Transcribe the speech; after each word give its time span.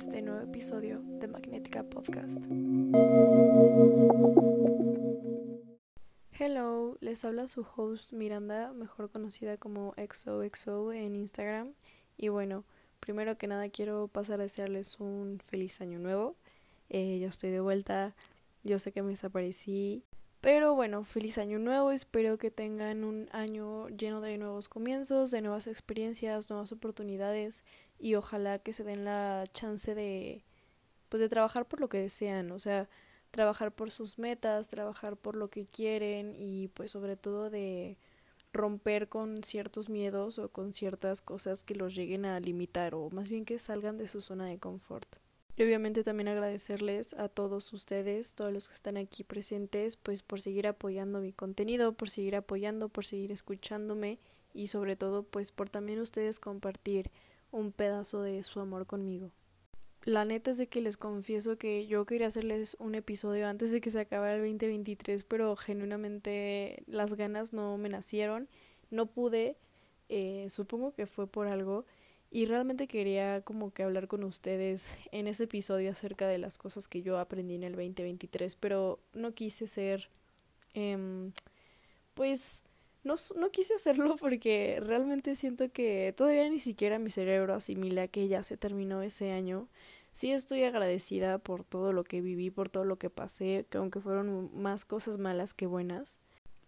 este 0.00 0.22
nuevo 0.22 0.40
episodio 0.40 1.02
de 1.02 1.28
Magnética 1.28 1.82
Podcast. 1.82 2.46
Hello, 6.32 6.96
les 7.00 7.22
habla 7.26 7.46
su 7.48 7.66
host 7.76 8.14
Miranda, 8.14 8.72
mejor 8.72 9.10
conocida 9.10 9.58
como 9.58 9.92
XOXO 9.98 10.94
en 10.94 11.16
Instagram. 11.16 11.74
Y 12.16 12.28
bueno, 12.28 12.64
primero 12.98 13.36
que 13.36 13.46
nada 13.46 13.68
quiero 13.68 14.08
pasar 14.08 14.40
a 14.40 14.44
desearles 14.44 14.98
un 15.00 15.38
feliz 15.38 15.82
año 15.82 15.98
nuevo. 15.98 16.34
Eh, 16.88 17.18
ya 17.20 17.28
estoy 17.28 17.50
de 17.50 17.60
vuelta, 17.60 18.16
yo 18.64 18.78
sé 18.78 18.92
que 18.92 19.02
me 19.02 19.10
desaparecí 19.10 20.02
pero 20.40 20.74
bueno, 20.74 21.04
feliz 21.04 21.36
año 21.36 21.58
nuevo, 21.58 21.92
espero 21.92 22.38
que 22.38 22.50
tengan 22.50 23.04
un 23.04 23.28
año 23.30 23.88
lleno 23.88 24.22
de 24.22 24.38
nuevos 24.38 24.70
comienzos, 24.70 25.30
de 25.30 25.42
nuevas 25.42 25.66
experiencias, 25.66 26.48
nuevas 26.48 26.72
oportunidades 26.72 27.66
y 28.00 28.14
ojalá 28.14 28.58
que 28.58 28.72
se 28.72 28.84
den 28.84 29.04
la 29.04 29.44
chance 29.52 29.94
de 29.94 30.42
pues 31.08 31.20
de 31.20 31.28
trabajar 31.28 31.66
por 31.66 31.80
lo 31.80 31.88
que 31.88 31.98
desean, 31.98 32.52
o 32.52 32.58
sea, 32.58 32.88
trabajar 33.30 33.72
por 33.72 33.90
sus 33.90 34.18
metas, 34.18 34.68
trabajar 34.68 35.16
por 35.16 35.36
lo 35.36 35.48
que 35.48 35.66
quieren 35.66 36.34
y 36.38 36.68
pues 36.68 36.92
sobre 36.92 37.16
todo 37.16 37.50
de 37.50 37.98
romper 38.52 39.08
con 39.08 39.42
ciertos 39.42 39.88
miedos 39.88 40.38
o 40.38 40.50
con 40.50 40.72
ciertas 40.72 41.20
cosas 41.20 41.64
que 41.64 41.74
los 41.74 41.94
lleguen 41.94 42.24
a 42.24 42.40
limitar 42.40 42.94
o 42.94 43.10
más 43.10 43.28
bien 43.28 43.44
que 43.44 43.58
salgan 43.58 43.96
de 43.96 44.08
su 44.08 44.20
zona 44.20 44.46
de 44.46 44.58
confort. 44.58 45.16
Y 45.56 45.62
obviamente 45.62 46.02
también 46.02 46.28
agradecerles 46.28 47.14
a 47.14 47.28
todos 47.28 47.72
ustedes, 47.72 48.34
todos 48.34 48.52
los 48.52 48.68
que 48.68 48.74
están 48.74 48.96
aquí 48.96 49.24
presentes, 49.24 49.96
pues 49.96 50.22
por 50.22 50.40
seguir 50.40 50.66
apoyando 50.66 51.20
mi 51.20 51.32
contenido, 51.32 51.92
por 51.92 52.08
seguir 52.08 52.36
apoyando, 52.36 52.88
por 52.88 53.04
seguir 53.04 53.30
escuchándome 53.30 54.18
y 54.54 54.68
sobre 54.68 54.96
todo 54.96 55.22
pues 55.22 55.52
por 55.52 55.68
también 55.68 56.00
ustedes 56.00 56.40
compartir 56.40 57.10
un 57.50 57.72
pedazo 57.72 58.22
de 58.22 58.42
su 58.44 58.60
amor 58.60 58.86
conmigo. 58.86 59.30
La 60.04 60.24
neta 60.24 60.50
es 60.50 60.56
de 60.56 60.66
que 60.66 60.80
les 60.80 60.96
confieso 60.96 61.58
que 61.58 61.86
yo 61.86 62.06
quería 62.06 62.28
hacerles 62.28 62.74
un 62.80 62.94
episodio 62.94 63.46
antes 63.46 63.70
de 63.70 63.82
que 63.82 63.90
se 63.90 64.00
acabara 64.00 64.34
el 64.36 64.40
2023, 64.40 65.24
pero 65.24 65.54
genuinamente 65.56 66.82
las 66.86 67.14
ganas 67.14 67.52
no 67.52 67.76
me 67.76 67.90
nacieron, 67.90 68.48
no 68.90 69.06
pude, 69.06 69.56
eh, 70.08 70.46
supongo 70.48 70.94
que 70.94 71.06
fue 71.06 71.26
por 71.26 71.48
algo 71.48 71.84
y 72.30 72.46
realmente 72.46 72.86
quería 72.86 73.42
como 73.42 73.72
que 73.72 73.82
hablar 73.82 74.08
con 74.08 74.24
ustedes 74.24 74.94
en 75.12 75.26
ese 75.26 75.44
episodio 75.44 75.90
acerca 75.90 76.28
de 76.28 76.38
las 76.38 76.56
cosas 76.56 76.88
que 76.88 77.02
yo 77.02 77.18
aprendí 77.18 77.56
en 77.56 77.64
el 77.64 77.72
2023, 77.72 78.56
pero 78.56 79.00
no 79.12 79.34
quise 79.34 79.66
ser, 79.66 80.08
eh, 80.72 81.30
pues, 82.14 82.62
no, 83.04 83.14
no 83.36 83.50
quise 83.50 83.74
hacerlo 83.74 84.16
porque 84.16 84.78
realmente 84.80 85.36
siento 85.36 85.70
que 85.70 86.14
todavía 86.16 86.48
ni 86.48 86.60
siquiera 86.60 86.98
mi 86.98 87.10
cerebro 87.10 87.54
asimila 87.54 88.08
que 88.08 88.28
ya 88.28 88.42
se 88.42 88.56
terminó 88.56 89.02
ese 89.02 89.32
año. 89.32 89.68
Sí 90.12 90.32
estoy 90.32 90.64
agradecida 90.64 91.38
por 91.38 91.64
todo 91.64 91.92
lo 91.92 92.04
que 92.04 92.20
viví, 92.20 92.50
por 92.50 92.68
todo 92.68 92.84
lo 92.84 92.96
que 92.96 93.10
pasé, 93.10 93.66
que 93.70 93.78
aunque 93.78 94.00
fueron 94.00 94.50
más 94.60 94.84
cosas 94.84 95.18
malas 95.18 95.54
que 95.54 95.66
buenas 95.66 96.20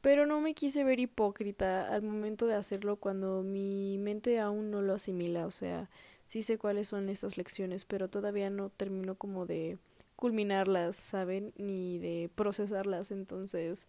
pero 0.02 0.26
no 0.26 0.40
me 0.40 0.52
quise 0.52 0.84
ver 0.84 0.98
hipócrita 0.98 1.94
al 1.94 2.02
momento 2.02 2.46
de 2.46 2.56
hacerlo 2.56 2.96
cuando 2.96 3.42
mi 3.42 3.96
mente 3.98 4.40
aún 4.40 4.70
no 4.70 4.82
lo 4.82 4.94
asimila, 4.94 5.46
o 5.46 5.52
sea, 5.52 5.88
sí 6.26 6.42
sé 6.42 6.58
cuáles 6.58 6.88
son 6.88 7.08
esas 7.08 7.38
lecciones, 7.38 7.84
pero 7.84 8.08
todavía 8.08 8.50
no 8.50 8.68
termino 8.68 9.14
como 9.14 9.46
de 9.46 9.78
culminarlas, 10.16 10.96
¿saben? 10.96 11.52
Ni 11.56 11.98
de 11.98 12.30
procesarlas, 12.34 13.12
entonces, 13.12 13.86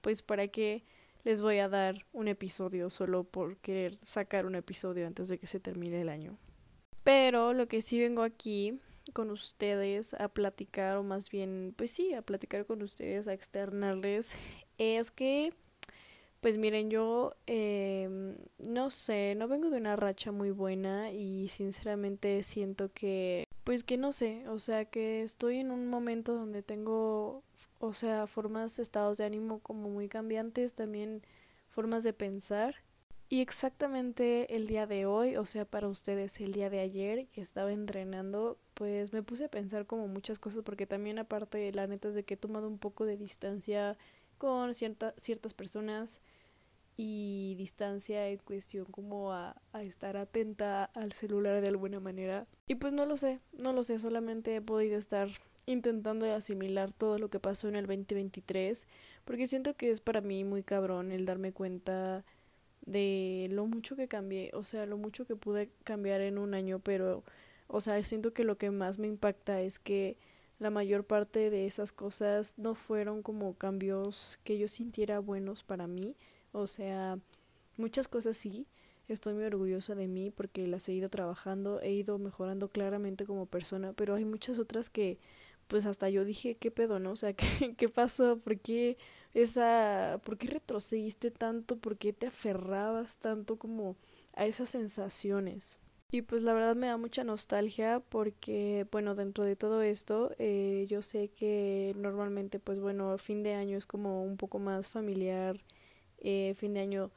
pues 0.00 0.22
para 0.22 0.48
qué 0.48 0.82
les 1.24 1.42
voy 1.42 1.58
a 1.58 1.68
dar 1.68 2.06
un 2.12 2.28
episodio 2.28 2.90
solo 2.90 3.24
por 3.24 3.56
querer 3.58 3.94
sacar 3.96 4.46
un 4.46 4.54
episodio 4.54 5.06
antes 5.06 5.28
de 5.28 5.38
que 5.38 5.46
se 5.46 5.60
termine 5.60 6.00
el 6.00 6.08
año. 6.08 6.38
Pero 7.04 7.52
lo 7.52 7.68
que 7.68 7.82
sí 7.82 7.98
vengo 7.98 8.22
aquí 8.22 8.78
con 9.12 9.30
ustedes 9.30 10.14
a 10.14 10.28
platicar, 10.28 10.96
o 10.96 11.02
más 11.02 11.30
bien, 11.30 11.74
pues 11.76 11.90
sí, 11.90 12.14
a 12.14 12.22
platicar 12.22 12.66
con 12.66 12.82
ustedes, 12.82 13.28
a 13.28 13.32
externarles, 13.32 14.34
es 14.78 15.10
que, 15.10 15.52
pues 16.40 16.56
miren, 16.56 16.90
yo 16.90 17.32
eh, 17.46 18.08
no 18.58 18.90
sé, 18.90 19.34
no 19.36 19.46
vengo 19.46 19.70
de 19.70 19.76
una 19.76 19.96
racha 19.96 20.32
muy 20.32 20.50
buena 20.50 21.12
y 21.12 21.48
sinceramente 21.48 22.42
siento 22.42 22.90
que, 22.92 23.44
pues 23.64 23.84
que 23.84 23.98
no 23.98 24.12
sé, 24.12 24.48
o 24.48 24.58
sea, 24.58 24.86
que 24.86 25.22
estoy 25.22 25.58
en 25.58 25.70
un 25.70 25.86
momento 25.86 26.34
donde 26.34 26.62
tengo, 26.62 27.42
o 27.78 27.92
sea, 27.92 28.26
formas, 28.26 28.78
estados 28.78 29.18
de 29.18 29.24
ánimo 29.26 29.60
como 29.60 29.90
muy 29.90 30.08
cambiantes, 30.08 30.74
también 30.74 31.22
formas 31.68 32.04
de 32.04 32.14
pensar. 32.14 32.76
Y 33.28 33.42
exactamente 33.42 34.56
el 34.56 34.66
día 34.66 34.88
de 34.88 35.06
hoy, 35.06 35.36
o 35.36 35.46
sea, 35.46 35.64
para 35.64 35.86
ustedes 35.86 36.40
el 36.40 36.50
día 36.52 36.68
de 36.68 36.80
ayer 36.80 37.28
que 37.28 37.40
estaba 37.40 37.72
entrenando, 37.72 38.58
pues 38.74 39.12
me 39.12 39.22
puse 39.22 39.44
a 39.44 39.48
pensar 39.48 39.86
como 39.86 40.08
muchas 40.08 40.40
cosas 40.40 40.64
porque 40.64 40.86
también 40.86 41.18
aparte 41.20 41.72
la 41.72 41.86
neta 41.86 42.08
es 42.08 42.14
de 42.16 42.24
que 42.24 42.34
he 42.34 42.36
tomado 42.36 42.66
un 42.66 42.78
poco 42.78 43.04
de 43.04 43.16
distancia 43.16 43.96
con 44.40 44.74
cierta, 44.74 45.14
ciertas 45.16 45.54
personas 45.54 46.20
y 46.96 47.54
distancia 47.56 48.28
en 48.28 48.38
cuestión 48.38 48.86
como 48.86 49.32
a, 49.32 49.60
a 49.72 49.82
estar 49.82 50.16
atenta 50.16 50.84
al 50.84 51.12
celular 51.12 51.60
de 51.60 51.68
alguna 51.68 52.00
manera. 52.00 52.48
Y 52.66 52.74
pues 52.74 52.92
no 52.92 53.06
lo 53.06 53.16
sé, 53.16 53.38
no 53.52 53.72
lo 53.72 53.82
sé, 53.82 53.98
solamente 53.98 54.56
he 54.56 54.60
podido 54.60 54.98
estar 54.98 55.28
intentando 55.66 56.32
asimilar 56.34 56.92
todo 56.92 57.18
lo 57.18 57.30
que 57.30 57.38
pasó 57.38 57.68
en 57.68 57.76
el 57.76 57.86
2023 57.86 58.88
porque 59.24 59.46
siento 59.46 59.76
que 59.76 59.90
es 59.90 60.00
para 60.00 60.20
mí 60.20 60.44
muy 60.44 60.62
cabrón 60.62 61.12
el 61.12 61.24
darme 61.24 61.52
cuenta 61.52 62.24
de 62.84 63.46
lo 63.50 63.66
mucho 63.66 63.94
que 63.94 64.08
cambié, 64.08 64.50
o 64.54 64.64
sea, 64.64 64.86
lo 64.86 64.96
mucho 64.96 65.26
que 65.26 65.36
pude 65.36 65.70
cambiar 65.84 66.20
en 66.20 66.38
un 66.38 66.54
año, 66.54 66.80
pero, 66.80 67.22
o 67.68 67.80
sea, 67.80 68.02
siento 68.02 68.32
que 68.32 68.42
lo 68.44 68.58
que 68.58 68.70
más 68.70 68.98
me 68.98 69.06
impacta 69.06 69.60
es 69.60 69.78
que 69.78 70.16
la 70.60 70.70
mayor 70.70 71.04
parte 71.04 71.50
de 71.50 71.66
esas 71.66 71.90
cosas 71.90 72.56
no 72.58 72.76
fueron 72.76 73.22
como 73.22 73.54
cambios 73.54 74.38
que 74.44 74.58
yo 74.58 74.68
sintiera 74.68 75.18
buenos 75.18 75.64
para 75.64 75.88
mí, 75.88 76.16
o 76.52 76.66
sea, 76.68 77.18
muchas 77.76 78.06
cosas 78.08 78.36
sí, 78.36 78.66
estoy 79.08 79.34
muy 79.34 79.44
orgullosa 79.44 79.94
de 79.94 80.06
mí 80.06 80.30
porque 80.30 80.66
las 80.68 80.88
he 80.88 80.92
ido 80.92 81.08
trabajando, 81.08 81.80
he 81.80 81.92
ido 81.92 82.18
mejorando 82.18 82.68
claramente 82.68 83.24
como 83.26 83.46
persona, 83.46 83.94
pero 83.94 84.14
hay 84.14 84.24
muchas 84.24 84.58
otras 84.58 84.90
que 84.90 85.18
pues 85.66 85.86
hasta 85.86 86.10
yo 86.10 86.24
dije, 86.24 86.56
¿qué 86.56 86.70
pedo, 86.70 86.98
no? 86.98 87.12
O 87.12 87.16
sea, 87.16 87.32
¿qué, 87.34 87.74
qué 87.76 87.88
pasó? 87.88 88.38
¿Por 88.38 88.58
qué 88.60 88.98
esa, 89.34 90.20
por 90.24 90.36
qué 90.36 90.48
retrocediste 90.48 91.30
tanto? 91.30 91.76
¿Por 91.78 91.96
qué 91.96 92.12
te 92.12 92.26
aferrabas 92.26 93.18
tanto 93.18 93.56
como 93.56 93.96
a 94.34 94.46
esas 94.46 94.70
sensaciones? 94.70 95.78
Y 96.12 96.22
pues 96.22 96.42
la 96.42 96.52
verdad 96.52 96.74
me 96.74 96.88
da 96.88 96.96
mucha 96.96 97.22
nostalgia 97.24 98.00
porque, 98.08 98.86
bueno, 98.90 99.14
dentro 99.14 99.44
de 99.44 99.54
todo 99.56 99.82
esto, 99.82 100.32
eh, 100.38 100.86
yo 100.88 101.02
sé 101.02 101.28
que 101.28 101.94
normalmente, 101.96 102.58
pues 102.58 102.80
bueno, 102.80 103.16
fin 103.18 103.42
de 103.44 103.54
año 103.54 103.78
es 103.78 103.86
como 103.86 104.24
un 104.24 104.36
poco 104.36 104.58
más 104.58 104.88
familiar, 104.88 105.60
eh, 106.18 106.54
fin 106.56 106.74
de 106.74 106.80
año, 106.80 107.12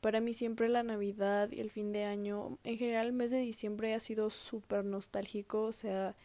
para 0.00 0.20
mí 0.20 0.32
siempre 0.32 0.68
la 0.68 0.82
Navidad 0.84 1.50
y 1.52 1.60
el 1.60 1.70
fin 1.70 1.92
de 1.92 2.04
año, 2.04 2.58
en 2.64 2.78
general 2.78 3.08
el 3.08 3.12
mes 3.14 3.32
de 3.32 3.40
diciembre 3.40 3.94
ha 3.94 4.00
sido 4.00 4.30
súper 4.30 4.84
nostálgico, 4.84 5.64
o 5.64 5.72
sea, 5.72 6.16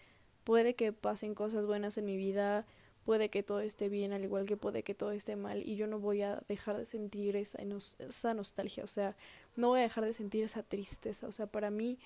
Puede 0.44 0.76
que 0.76 0.92
pasen 0.94 1.36
cosas 1.36 1.66
buenas 1.66 1.98
en 1.98 2.06
mi 2.06 2.18
vida, 2.18 2.66
puede 3.06 3.30
que 3.30 3.44
todo 3.44 3.60
esté 3.62 3.90
bien, 3.90 4.12
al 4.12 4.24
igual 4.24 4.46
que 4.46 4.58
puede 4.58 4.84
que 4.84 4.96
todo 4.96 5.12
esté 5.12 5.36
mal, 5.36 5.62
y 5.64 5.76
yo 5.76 5.88
no 5.88 6.00
voy 6.00 6.24
a 6.24 6.42
dejar 6.48 6.78
de 6.78 6.86
sentir 6.86 7.36
esa, 7.36 7.60
esa 8.00 8.34
nostalgia, 8.34 8.84
o 8.84 8.88
sea, 8.88 9.16
no 9.56 9.70
voy 9.70 9.80
a 9.80 9.84
dejar 9.84 10.06
de 10.06 10.14
sentir 10.14 10.44
esa 10.44 10.64
tristeza, 10.64 11.28
o 11.28 11.32
sea, 11.32 11.48
para 11.48 11.70
mí 11.70 12.00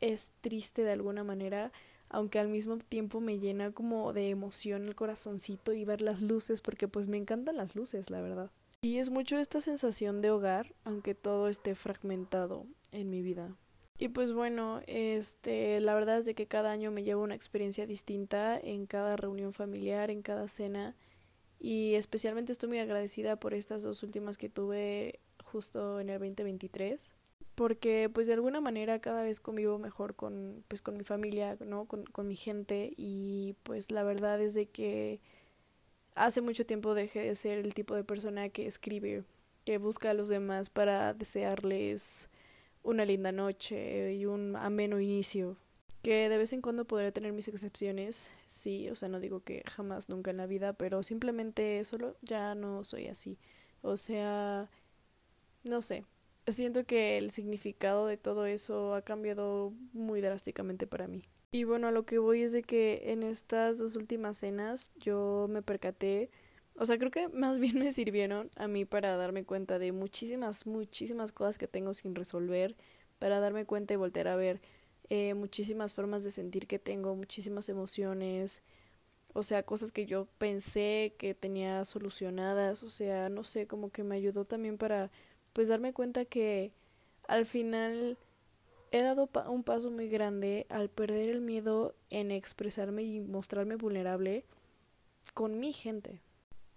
es 0.00 0.32
triste 0.40 0.82
de 0.82 0.92
alguna 0.92 1.24
manera, 1.24 1.72
aunque 2.08 2.38
al 2.38 2.48
mismo 2.48 2.78
tiempo 2.78 3.20
me 3.20 3.38
llena 3.38 3.72
como 3.72 4.12
de 4.12 4.30
emoción 4.30 4.86
el 4.86 4.94
corazoncito 4.94 5.72
y 5.72 5.84
ver 5.84 6.02
las 6.02 6.22
luces, 6.22 6.62
porque 6.62 6.88
pues 6.88 7.06
me 7.06 7.16
encantan 7.16 7.56
las 7.56 7.74
luces, 7.74 8.10
la 8.10 8.20
verdad. 8.20 8.50
Y 8.82 8.96
es 8.96 9.10
mucho 9.10 9.38
esta 9.38 9.60
sensación 9.60 10.22
de 10.22 10.30
hogar, 10.30 10.74
aunque 10.84 11.14
todo 11.14 11.48
esté 11.48 11.74
fragmentado 11.74 12.66
en 12.92 13.10
mi 13.10 13.22
vida. 13.22 13.54
Y 13.98 14.08
pues 14.08 14.32
bueno, 14.32 14.80
este, 14.86 15.78
la 15.80 15.94
verdad 15.94 16.18
es 16.18 16.24
de 16.24 16.34
que 16.34 16.46
cada 16.46 16.70
año 16.70 16.90
me 16.90 17.02
llevo 17.02 17.22
una 17.22 17.34
experiencia 17.34 17.86
distinta 17.86 18.58
en 18.58 18.86
cada 18.86 19.16
reunión 19.16 19.52
familiar, 19.52 20.10
en 20.10 20.22
cada 20.22 20.48
cena 20.48 20.96
y 21.60 21.94
especialmente 21.94 22.52
estoy 22.52 22.70
muy 22.70 22.78
agradecida 22.78 23.36
por 23.36 23.52
estas 23.52 23.82
dos 23.82 24.02
últimas 24.02 24.38
que 24.38 24.48
tuve 24.48 25.20
justo 25.50 26.00
en 26.00 26.08
el 26.08 26.18
2023 26.18 27.14
porque 27.54 28.08
pues 28.08 28.26
de 28.26 28.32
alguna 28.32 28.62
manera 28.62 29.00
cada 29.00 29.22
vez 29.22 29.38
convivo 29.38 29.78
mejor 29.78 30.14
con 30.14 30.64
pues 30.68 30.80
con 30.80 30.96
mi 30.96 31.04
familia, 31.04 31.58
¿no? 31.60 31.84
Con, 31.84 32.04
con 32.04 32.26
mi 32.26 32.36
gente 32.36 32.94
y 32.96 33.54
pues 33.64 33.90
la 33.90 34.02
verdad 34.02 34.40
es 34.40 34.54
de 34.54 34.66
que 34.66 35.20
hace 36.14 36.40
mucho 36.40 36.64
tiempo 36.64 36.94
dejé 36.94 37.20
de 37.20 37.34
ser 37.34 37.58
el 37.58 37.74
tipo 37.74 37.94
de 37.94 38.04
persona 38.04 38.48
que 38.48 38.66
escribe, 38.66 39.24
que 39.64 39.78
busca 39.78 40.10
a 40.10 40.14
los 40.14 40.28
demás 40.28 40.70
para 40.70 41.12
desearles 41.12 42.30
una 42.82 43.04
linda 43.04 43.32
noche 43.32 44.14
y 44.14 44.26
un 44.26 44.56
ameno 44.56 45.00
inicio. 45.00 45.56
Que 46.02 46.30
de 46.30 46.38
vez 46.38 46.54
en 46.54 46.62
cuando 46.62 46.86
podré 46.86 47.12
tener 47.12 47.34
mis 47.34 47.48
excepciones, 47.48 48.30
sí, 48.46 48.88
o 48.88 48.96
sea, 48.96 49.10
no 49.10 49.20
digo 49.20 49.40
que 49.40 49.62
jamás, 49.66 50.08
nunca 50.08 50.30
en 50.30 50.38
la 50.38 50.46
vida, 50.46 50.72
pero 50.72 51.02
simplemente 51.02 51.84
solo 51.84 52.16
ya 52.22 52.54
no 52.54 52.84
soy 52.84 53.08
así. 53.08 53.38
O 53.82 53.98
sea, 53.98 54.70
no 55.64 55.82
sé, 55.82 56.04
siento 56.46 56.84
que 56.84 57.18
el 57.18 57.30
significado 57.30 58.06
de 58.06 58.16
todo 58.16 58.46
eso 58.46 58.94
ha 58.94 59.02
cambiado 59.02 59.72
muy 59.92 60.20
drásticamente 60.20 60.86
para 60.86 61.06
mí. 61.06 61.24
Y 61.52 61.64
bueno, 61.64 61.88
a 61.88 61.90
lo 61.90 62.04
que 62.04 62.18
voy 62.18 62.42
es 62.42 62.52
de 62.52 62.62
que 62.62 63.10
en 63.12 63.22
estas 63.22 63.78
dos 63.78 63.96
últimas 63.96 64.38
cenas 64.38 64.92
yo 64.96 65.46
me 65.50 65.62
percaté, 65.62 66.30
o 66.76 66.86
sea, 66.86 66.98
creo 66.98 67.10
que 67.10 67.28
más 67.32 67.58
bien 67.58 67.78
me 67.78 67.92
sirvieron 67.92 68.50
a 68.56 68.68
mí 68.68 68.84
para 68.84 69.16
darme 69.16 69.44
cuenta 69.44 69.78
de 69.78 69.92
muchísimas, 69.92 70.66
muchísimas 70.66 71.32
cosas 71.32 71.58
que 71.58 71.66
tengo 71.66 71.92
sin 71.94 72.14
resolver, 72.14 72.76
para 73.18 73.40
darme 73.40 73.66
cuenta 73.66 73.94
y 73.94 73.96
volver 73.96 74.28
a 74.28 74.36
ver 74.36 74.60
eh, 75.08 75.34
muchísimas 75.34 75.94
formas 75.94 76.22
de 76.24 76.30
sentir 76.30 76.66
que 76.66 76.78
tengo, 76.78 77.16
muchísimas 77.16 77.68
emociones, 77.68 78.62
o 79.32 79.42
sea, 79.42 79.64
cosas 79.64 79.92
que 79.92 80.06
yo 80.06 80.26
pensé 80.38 81.14
que 81.18 81.34
tenía 81.34 81.84
solucionadas, 81.84 82.82
o 82.82 82.90
sea, 82.90 83.28
no 83.28 83.44
sé, 83.44 83.66
como 83.66 83.90
que 83.90 84.04
me 84.04 84.16
ayudó 84.16 84.44
también 84.44 84.78
para 84.78 85.10
pues 85.52 85.68
darme 85.68 85.92
cuenta 85.92 86.24
que 86.24 86.72
al 87.28 87.46
final 87.46 88.18
he 88.90 89.02
dado 89.02 89.28
un 89.48 89.62
paso 89.62 89.90
muy 89.90 90.08
grande 90.08 90.66
al 90.68 90.88
perder 90.88 91.30
el 91.30 91.40
miedo 91.40 91.94
en 92.10 92.30
expresarme 92.30 93.02
y 93.02 93.20
mostrarme 93.20 93.76
vulnerable 93.76 94.44
con 95.34 95.60
mi 95.60 95.72
gente. 95.72 96.20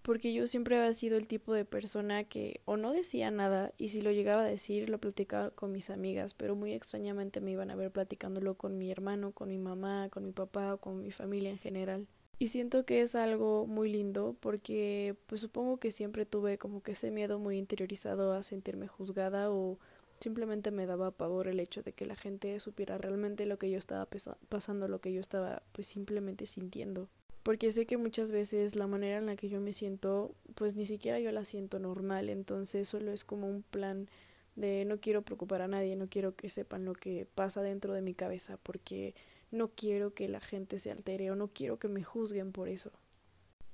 Porque 0.04 0.34
yo 0.34 0.48
siempre 0.48 0.78
había 0.78 0.92
sido 0.92 1.18
el 1.18 1.28
tipo 1.28 1.54
de 1.54 1.64
persona 1.64 2.25
que 2.25 2.60
o 2.66 2.75
no 2.75 2.92
decía 2.92 3.31
nada 3.31 3.74
y 3.78 3.88
si 3.88 4.02
lo 4.02 4.12
llegaba 4.12 4.42
a 4.44 4.48
decir 4.48 4.90
lo 4.90 5.00
platicaba 5.00 5.50
con 5.52 5.72
mis 5.72 5.90
amigas, 5.90 6.34
pero 6.34 6.56
muy 6.56 6.74
extrañamente 6.74 7.40
me 7.40 7.52
iban 7.52 7.72
a 7.72 7.75
ver 7.75 7.90
platicándolo 7.90 8.56
con 8.56 8.78
mi 8.78 8.92
hermano, 8.92 9.31
con 9.31 9.48
mi 9.48 9.58
mamá, 9.58 10.10
con 10.10 10.25
mi 10.25 10.34
papá 10.34 10.74
o 10.74 10.78
con 10.78 11.02
mi 11.02 11.12
familia 11.12 11.52
en 11.52 11.58
general. 11.58 12.08
Y 12.39 12.47
siento 12.47 12.85
que 12.85 13.01
es 13.01 13.15
algo 13.15 13.65
muy 13.68 13.89
lindo 13.91 14.35
porque 14.39 15.15
pues 15.27 15.41
supongo 15.41 15.77
que 15.77 15.91
siempre 15.91 16.25
tuve 16.25 16.57
como 16.57 16.81
que 16.81 16.94
ese 16.94 17.12
miedo 17.12 17.39
muy 17.39 17.57
interiorizado 17.57 18.33
a 18.33 18.44
sentirme 18.44 18.88
juzgada 18.88 19.51
o 19.51 19.77
simplemente 20.19 20.71
me 20.71 20.85
daba 20.85 21.12
pavor 21.12 21.47
el 21.47 21.59
hecho 21.59 21.83
de 21.83 21.94
que 21.94 22.06
la 22.06 22.15
gente 22.15 22.59
supiera 22.59 22.97
realmente 22.97 23.45
lo 23.45 23.57
que 23.57 23.69
yo 23.69 23.77
estaba 23.77 24.07
pasando, 24.50 24.88
lo 24.88 25.00
que 25.00 25.13
yo 25.13 25.19
estaba 25.19 25.63
pues 25.74 25.88
simplemente 25.88 26.45
sintiendo. 26.45 27.09
Porque 27.44 27.71
sé 27.71 27.85
que 27.85 27.97
muchas 27.97 28.31
veces 28.31 28.77
la 28.77 28.88
manera 28.88 29.18
en 29.18 29.25
la 29.25 29.36
que 29.36 29.50
yo 29.50 29.59
me 29.59 29.74
siento 29.74 30.33
pues 30.56 30.75
ni 30.75 30.86
siquiera 30.86 31.19
yo 31.19 31.31
la 31.31 31.44
siento 31.44 31.77
normal, 31.77 32.29
entonces 32.29 32.88
solo 32.88 33.12
es 33.12 33.24
como 33.24 33.47
un 33.47 33.63
plan 33.63 34.09
de 34.56 34.86
no 34.86 35.00
quiero 35.00 35.24
preocupar 35.24 35.62
a 35.62 35.68
nadie, 35.68 35.95
no 35.95 36.07
quiero 36.07 36.36
que 36.36 36.47
sepan 36.47 36.86
lo 36.86 36.94
que 36.94 37.27
pasa 37.36 37.62
dentro 37.62 37.94
de 37.94 38.01
mi 38.01 38.13
cabeza 38.13 38.57
porque 38.63 39.13
no 39.53 39.69
quiero 39.69 40.13
que 40.13 40.27
la 40.27 40.39
gente 40.39 40.79
se 40.79 40.91
altere 40.91 41.31
o 41.31 41.35
no 41.35 41.47
quiero 41.47 41.77
que 41.77 41.88
me 41.88 42.03
juzguen 42.03 42.51
por 42.51 42.67
eso. 42.67 42.91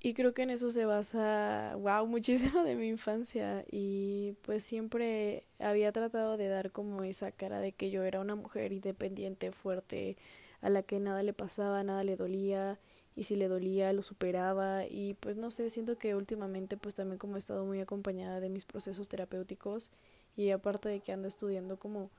Y 0.01 0.13
creo 0.13 0.33
que 0.33 0.43
en 0.43 0.49
eso 0.49 0.71
se 0.71 0.85
basa, 0.85 1.75
wow, 1.77 2.05
muchísimo 2.07 2.63
de 2.63 2.75
mi 2.75 2.87
infancia 2.87 3.65
y 3.71 4.33
pues 4.43 4.63
siempre 4.63 5.45
había 5.57 5.91
tratado 5.91 6.37
de 6.37 6.47
dar 6.47 6.71
como 6.71 7.03
esa 7.03 7.31
cara 7.31 7.59
de 7.59 7.71
que 7.71 7.89
yo 7.91 8.03
era 8.03 8.19
una 8.19 8.35
mujer 8.35 8.71
independiente, 8.71 9.51
fuerte, 9.51 10.17
a 10.61 10.69
la 10.69 10.83
que 10.83 10.99
nada 10.99 11.23
le 11.23 11.33
pasaba, 11.33 11.83
nada 11.83 12.03
le 12.03 12.15
dolía 12.17 12.79
y 13.15 13.23
si 13.23 13.35
le 13.35 13.47
dolía 13.47 13.91
lo 13.93 14.03
superaba 14.03 14.85
y 14.85 15.15
pues 15.15 15.37
no 15.37 15.51
sé, 15.51 15.69
siento 15.69 15.97
que 15.97 16.15
últimamente 16.15 16.77
pues 16.77 16.95
también 16.95 17.17
como 17.17 17.35
he 17.35 17.39
estado 17.39 17.65
muy 17.65 17.79
acompañada 17.79 18.39
de 18.39 18.49
mis 18.49 18.65
procesos 18.65 19.09
terapéuticos 19.09 19.91
y 20.35 20.51
aparte 20.51 20.89
de 20.89 20.99
que 20.99 21.11
ando 21.13 21.27
estudiando 21.27 21.77
como 21.77 22.09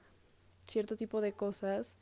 cierto 0.66 0.96
tipo 0.96 1.20
de 1.20 1.32
cosas, 1.32 1.96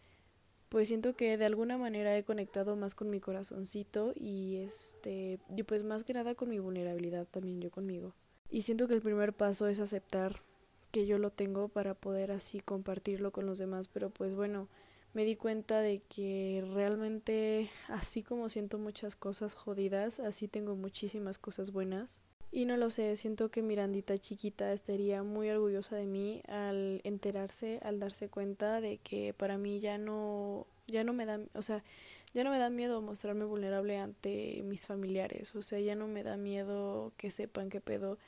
pues 0.69 0.89
siento 0.89 1.15
que 1.17 1.37
de 1.39 1.45
alguna 1.45 1.79
manera 1.79 2.17
he 2.17 2.25
conectado 2.25 2.77
más 2.77 2.95
con 2.95 3.11
mi 3.11 3.21
corazoncito 3.21 4.13
y 4.15 4.57
este 4.57 5.39
y 5.57 5.63
pues 5.63 5.83
más 5.83 6.05
que 6.05 6.15
nada 6.15 6.35
con 6.35 6.49
mi 6.49 6.59
vulnerabilidad 6.59 7.27
también 7.27 7.61
yo 7.61 7.71
conmigo. 7.71 8.15
Y 8.51 8.63
siento 8.63 8.89
que 8.89 8.95
el 8.95 9.03
primer 9.03 9.33
paso 9.35 9.67
es 9.69 9.81
aceptar 9.81 10.43
que 10.91 11.07
yo 11.07 11.19
lo 11.19 11.31
tengo 11.31 11.69
para 11.69 11.95
poder 11.95 12.31
así 12.31 12.61
compartirlo 12.61 13.31
con 13.31 13.47
los 13.47 13.59
demás, 13.59 13.89
pero 13.89 14.11
pues 14.11 14.35
bueno, 14.35 14.69
me 15.13 15.25
di 15.25 15.37
cuenta 15.37 15.81
de 15.81 16.01
que 16.09 16.65
realmente 16.73 17.71
así 17.89 18.23
como 18.23 18.49
siento 18.49 18.79
muchas 18.79 19.17
cosas 19.17 19.55
jodidas, 19.55 20.21
así 20.21 20.49
tengo 20.49 20.77
muchísimas 20.77 21.39
cosas 21.39 21.73
buenas. 21.73 22.21
Y 22.51 22.65
no 22.65 22.77
lo 22.79 22.89
sé, 22.89 23.15
siento 23.17 23.51
que 23.51 23.63
Mirandita 23.63 24.17
chiquita 24.17 24.73
estaría 24.73 25.23
muy 25.23 25.51
orgullosa 25.51 25.97
de 25.97 26.07
mí 26.07 26.43
al 26.49 27.03
enterarse, 27.05 27.79
al 27.83 28.01
darse 28.01 28.31
cuenta 28.31 28.81
de 28.81 28.99
que 28.99 29.35
para 29.35 29.59
mí 29.59 29.81
ya 29.81 29.99
no, 29.99 30.67
ya 30.87 31.05
no 31.05 31.13
me 31.13 31.27
da, 31.27 31.41
o 31.55 31.61
sea, 31.61 31.85
ya 32.33 32.45
no 32.45 32.51
me 32.51 32.59
da 32.59 32.71
miedo 32.71 33.03
mostrarme 33.03 33.45
vulnerable 33.45 33.99
ante 33.99 34.63
mis 34.65 34.87
familiares, 34.87 35.55
o 35.55 35.63
sea, 35.63 35.79
ya 35.81 35.95
no 35.95 36.09
me 36.09 36.23
da 36.23 36.39
miedo 36.39 37.13
que 37.19 37.31
sepan 37.31 37.69
qué 37.69 37.83
pedo, 37.83 38.19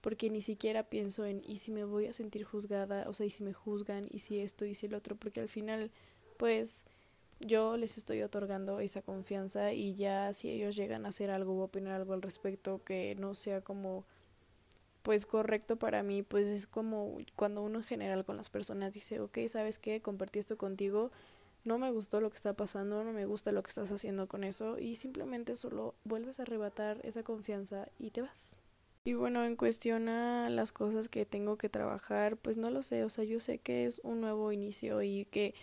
porque 0.00 0.28
ni 0.28 0.42
siquiera 0.42 0.82
pienso 0.82 1.24
en 1.24 1.42
y 1.46 1.58
si 1.58 1.70
me 1.70 1.84
voy 1.84 2.06
a 2.06 2.12
sentir 2.12 2.42
juzgada, 2.44 3.08
o 3.08 3.14
sea, 3.14 3.26
y 3.26 3.30
si 3.30 3.44
me 3.44 3.52
juzgan, 3.52 4.08
y 4.10 4.18
si 4.18 4.40
esto, 4.40 4.64
y 4.64 4.74
si 4.74 4.86
el 4.86 4.94
otro, 4.94 5.14
porque 5.14 5.40
al 5.40 5.48
final, 5.48 5.92
pues, 6.36 6.84
yo 7.40 7.76
les 7.76 7.98
estoy 7.98 8.22
otorgando 8.22 8.80
esa 8.80 9.02
confianza 9.02 9.72
y 9.72 9.94
ya 9.94 10.32
si 10.32 10.50
ellos 10.50 10.76
llegan 10.76 11.06
a 11.06 11.10
hacer 11.10 11.30
algo 11.30 11.54
o 11.54 11.64
opinar 11.64 11.94
algo 11.94 12.12
al 12.12 12.22
respecto 12.22 12.82
que 12.84 13.14
no 13.16 13.34
sea 13.34 13.60
como 13.60 14.04
pues 15.02 15.24
correcto 15.24 15.76
para 15.76 16.02
mí, 16.02 16.22
pues 16.22 16.48
es 16.48 16.66
como 16.66 17.16
cuando 17.34 17.62
uno 17.62 17.78
en 17.78 17.84
general 17.84 18.24
con 18.24 18.36
las 18.36 18.50
personas 18.50 18.92
dice, 18.92 19.20
ok, 19.20 19.38
¿sabes 19.46 19.78
qué? 19.78 20.02
Compartí 20.02 20.38
esto 20.38 20.58
contigo, 20.58 21.10
no 21.64 21.78
me 21.78 21.90
gustó 21.90 22.20
lo 22.20 22.30
que 22.30 22.36
está 22.36 22.54
pasando, 22.54 23.04
no 23.04 23.12
me 23.12 23.24
gusta 23.24 23.52
lo 23.52 23.62
que 23.62 23.68
estás 23.68 23.90
haciendo 23.90 24.26
con 24.26 24.44
eso 24.44 24.78
y 24.78 24.96
simplemente 24.96 25.56
solo 25.56 25.94
vuelves 26.04 26.40
a 26.40 26.42
arrebatar 26.42 27.00
esa 27.04 27.22
confianza 27.22 27.88
y 27.98 28.10
te 28.10 28.22
vas. 28.22 28.58
Y 29.04 29.14
bueno, 29.14 29.44
en 29.44 29.56
cuestión 29.56 30.08
a 30.08 30.50
las 30.50 30.72
cosas 30.72 31.08
que 31.08 31.24
tengo 31.24 31.56
que 31.56 31.70
trabajar, 31.70 32.36
pues 32.36 32.58
no 32.58 32.68
lo 32.68 32.82
sé, 32.82 33.04
o 33.04 33.08
sea, 33.08 33.24
yo 33.24 33.40
sé 33.40 33.58
que 33.58 33.86
es 33.86 34.00
un 34.04 34.20
nuevo 34.20 34.52
inicio 34.52 35.00
y 35.02 35.24
que 35.24 35.54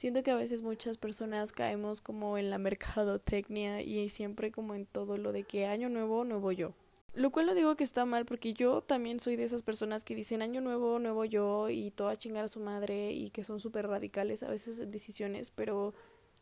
Siento 0.00 0.22
que 0.22 0.30
a 0.30 0.34
veces 0.34 0.62
muchas 0.62 0.96
personas 0.96 1.52
caemos 1.52 2.00
como 2.00 2.38
en 2.38 2.48
la 2.48 2.56
mercadotecnia 2.68 3.82
y 3.82 4.08
siempre 4.08 4.50
como 4.50 4.74
en 4.74 4.86
todo 4.86 5.18
lo 5.18 5.30
de 5.30 5.44
que 5.44 5.66
año 5.66 5.90
nuevo, 5.90 6.24
nuevo 6.24 6.52
yo. 6.52 6.72
Lo 7.12 7.30
cual 7.30 7.44
no 7.44 7.54
digo 7.54 7.76
que 7.76 7.84
está 7.84 8.06
mal 8.06 8.24
porque 8.24 8.54
yo 8.54 8.80
también 8.80 9.20
soy 9.20 9.36
de 9.36 9.42
esas 9.42 9.62
personas 9.62 10.02
que 10.02 10.14
dicen 10.14 10.40
año 10.40 10.62
nuevo, 10.62 10.98
nuevo 11.00 11.26
yo 11.26 11.68
y 11.68 11.90
todo 11.90 12.08
a 12.08 12.16
chingar 12.16 12.46
a 12.46 12.48
su 12.48 12.60
madre 12.60 13.12
y 13.12 13.28
que 13.28 13.44
son 13.44 13.60
súper 13.60 13.88
radicales 13.88 14.42
a 14.42 14.48
veces 14.48 14.78
en 14.78 14.90
decisiones, 14.90 15.50
pero 15.50 15.92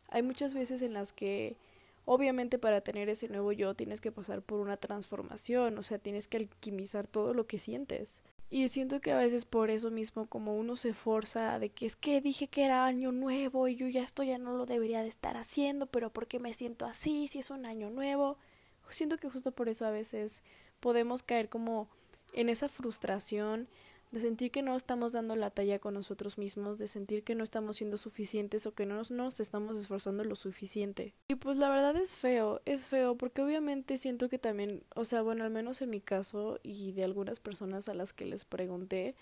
hay 0.07 0.23
muchas 0.23 0.53
veces 0.53 0.81
en 0.81 0.93
las 0.93 1.11
que 1.11 1.57
obviamente 2.05 2.59
para 2.59 2.79
tener 2.79 3.09
ese 3.09 3.27
nuevo 3.27 3.51
yo 3.51 3.73
tienes 3.73 3.99
que 3.99 4.13
pasar 4.13 4.41
por 4.41 4.61
una 4.61 4.77
transformación, 4.77 5.77
o 5.77 5.83
sea, 5.83 5.99
tienes 5.99 6.29
que 6.29 6.37
alquimizar 6.37 7.07
todo 7.07 7.33
lo 7.33 7.45
que 7.45 7.59
sientes. 7.59 8.21
Y 8.51 8.67
siento 8.67 8.99
que 8.99 9.11
a 9.11 9.17
veces 9.17 9.45
por 9.45 9.69
eso 9.69 9.91
mismo 9.91 10.25
como 10.25 10.55
uno 10.55 10.75
se 10.75 10.93
forza 10.95 11.59
de 11.59 11.69
que 11.69 11.85
es 11.85 11.95
que 11.95 12.19
dije 12.19 12.47
que 12.47 12.65
era 12.65 12.85
año 12.85 13.11
nuevo 13.11 13.67
y 13.67 13.75
yo 13.75 13.87
ya 13.87 14.03
esto 14.03 14.23
ya 14.23 14.39
no 14.39 14.53
lo 14.53 14.65
debería 14.65 15.03
de 15.03 15.07
estar 15.07 15.37
haciendo, 15.37 15.85
pero 15.85 16.11
¿por 16.11 16.25
qué 16.25 16.39
me 16.39 16.53
siento 16.55 16.85
así 16.85 17.27
si 17.27 17.39
es 17.39 17.51
un 17.51 17.67
año 17.67 17.91
nuevo? 17.91 18.37
Siento 18.89 19.17
que 19.17 19.29
justo 19.29 19.51
por 19.51 19.69
eso 19.69 19.85
a 19.85 19.91
veces 19.91 20.41
podemos 20.79 21.21
caer 21.21 21.47
como 21.47 21.87
en 22.33 22.49
esa 22.49 22.69
frustración 22.69 23.67
de 24.11 24.21
sentir 24.21 24.51
que 24.51 24.63
no 24.63 24.75
estamos 24.75 25.13
dando 25.13 25.35
la 25.35 25.51
talla 25.51 25.77
con 25.77 25.93
nosotros 25.93 26.37
mismos, 26.37 26.79
de 26.79 26.87
sentir 26.87 27.23
que 27.23 27.35
no 27.35 27.43
estamos 27.43 27.77
siendo 27.77 27.97
suficientes 27.97 28.65
o 28.65 28.73
que 28.73 28.85
no 28.85 29.01
nos, 29.09 29.39
estamos 29.39 29.77
esforzando 29.77 30.23
lo 30.23 30.35
suficiente. 30.35 31.13
Y 31.27 31.35
pues 31.35 31.57
la 31.57 31.69
verdad 31.69 31.95
es 31.95 32.15
feo, 32.15 32.61
es 32.65 32.87
feo 32.87 33.15
porque 33.15 33.41
obviamente 33.41 33.97
siento 33.97 34.27
que 34.27 34.39
también, 34.39 34.83
o 34.95 35.05
sea, 35.05 35.21
bueno, 35.21 35.43
al 35.43 35.51
menos 35.51 35.81
en 35.81 35.91
mi 35.91 36.01
caso 36.01 36.59
y 36.63 36.91
de 36.93 37.03
algunas 37.03 37.39
personas 37.39 37.87
a 37.87 37.93
las 37.93 38.13
que 38.13 38.25
les 38.25 38.45
pregunté, 38.45 39.15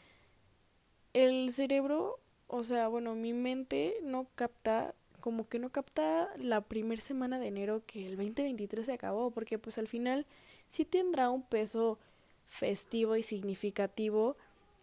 el 1.13 1.51
cerebro, 1.51 2.19
o 2.47 2.63
sea, 2.63 2.87
bueno, 2.87 3.13
mi 3.15 3.33
mente 3.33 3.97
no 4.03 4.27
capta 4.35 4.95
como 5.19 5.49
que 5.49 5.59
no 5.59 5.71
capta 5.71 6.29
la 6.37 6.61
primera 6.61 7.01
semana 7.01 7.39
de 7.39 7.47
enero 7.47 7.83
que 7.85 8.05
el 8.05 8.15
2023 8.15 8.85
se 8.85 8.93
acabó, 8.93 9.31
porque 9.31 9.59
pues 9.59 9.77
al 9.77 9.89
final 9.89 10.25
sí 10.69 10.85
tendrá 10.85 11.29
un 11.29 11.41
peso 11.41 11.99
festivo 12.45 13.17
y 13.17 13.23
significativo 13.23 14.37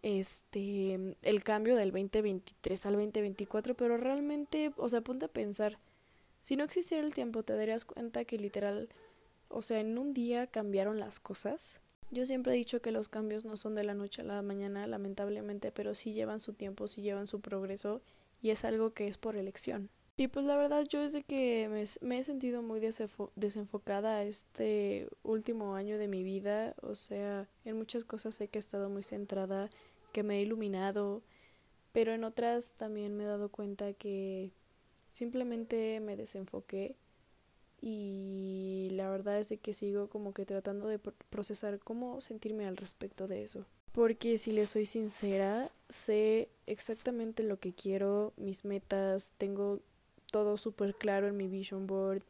este 0.04 1.16
el 1.22 1.42
cambio 1.42 1.76
del 1.76 1.90
2023 1.90 2.86
al 2.86 2.92
2024, 2.92 3.74
pero 3.74 3.96
realmente, 3.96 4.72
o 4.76 4.88
sea, 4.88 5.00
ponte 5.00 5.24
a 5.24 5.28
pensar, 5.28 5.78
si 6.42 6.56
no 6.56 6.64
existiera 6.64 7.02
el 7.02 7.14
tiempo, 7.14 7.42
te 7.42 7.56
darías 7.56 7.86
cuenta 7.86 8.26
que 8.26 8.36
literal, 8.36 8.90
o 9.48 9.62
sea, 9.62 9.80
en 9.80 9.96
un 9.96 10.12
día 10.12 10.46
cambiaron 10.46 11.00
las 11.00 11.20
cosas. 11.20 11.80
Yo 12.10 12.26
siempre 12.26 12.52
he 12.52 12.56
dicho 12.56 12.82
que 12.82 12.92
los 12.92 13.08
cambios 13.08 13.46
no 13.46 13.56
son 13.56 13.74
de 13.74 13.82
la 13.82 13.94
noche 13.94 14.20
a 14.20 14.26
la 14.26 14.42
mañana, 14.42 14.86
lamentablemente, 14.86 15.72
pero 15.72 15.94
sí 15.94 16.12
llevan 16.12 16.38
su 16.38 16.52
tiempo, 16.52 16.86
sí 16.86 17.00
llevan 17.00 17.26
su 17.26 17.40
progreso 17.40 18.02
y 18.42 18.50
es 18.50 18.66
algo 18.66 18.92
que 18.92 19.08
es 19.08 19.16
por 19.16 19.36
elección. 19.36 19.88
Y 20.18 20.28
pues 20.28 20.44
la 20.44 20.56
verdad 20.56 20.84
yo 20.86 21.00
desde 21.00 21.22
que 21.22 21.66
me, 21.70 21.82
me 22.06 22.18
he 22.18 22.22
sentido 22.22 22.62
muy 22.62 22.78
desenfocada 22.78 24.22
este 24.22 25.08
último 25.22 25.74
año 25.74 25.96
de 25.96 26.08
mi 26.08 26.22
vida, 26.22 26.74
o 26.82 26.94
sea, 26.94 27.48
en 27.64 27.78
muchas 27.78 28.04
cosas 28.04 28.34
sé 28.34 28.48
que 28.48 28.58
he 28.58 28.60
estado 28.60 28.90
muy 28.90 29.02
centrada 29.02 29.70
que 30.14 30.22
me 30.22 30.38
he 30.38 30.42
iluminado, 30.42 31.22
pero 31.92 32.12
en 32.12 32.24
otras 32.24 32.72
también 32.72 33.16
me 33.16 33.24
he 33.24 33.26
dado 33.26 33.50
cuenta 33.50 33.92
que 33.92 34.52
simplemente 35.08 36.00
me 36.00 36.16
desenfoqué 36.16 36.96
y 37.82 38.90
la 38.92 39.10
verdad 39.10 39.38
es 39.38 39.48
de 39.50 39.58
que 39.58 39.74
sigo 39.74 40.08
como 40.08 40.32
que 40.32 40.46
tratando 40.46 40.86
de 40.86 40.98
procesar 40.98 41.80
cómo 41.80 42.20
sentirme 42.20 42.66
al 42.66 42.76
respecto 42.76 43.26
de 43.26 43.42
eso. 43.42 43.66
Porque 43.92 44.38
si 44.38 44.52
le 44.52 44.66
soy 44.66 44.86
sincera, 44.86 45.70
sé 45.88 46.48
exactamente 46.66 47.42
lo 47.42 47.58
que 47.58 47.74
quiero, 47.74 48.32
mis 48.36 48.64
metas, 48.64 49.32
tengo 49.36 49.80
todo 50.30 50.56
súper 50.56 50.94
claro 50.94 51.26
en 51.26 51.36
mi 51.36 51.48
vision 51.48 51.86
board, 51.86 52.22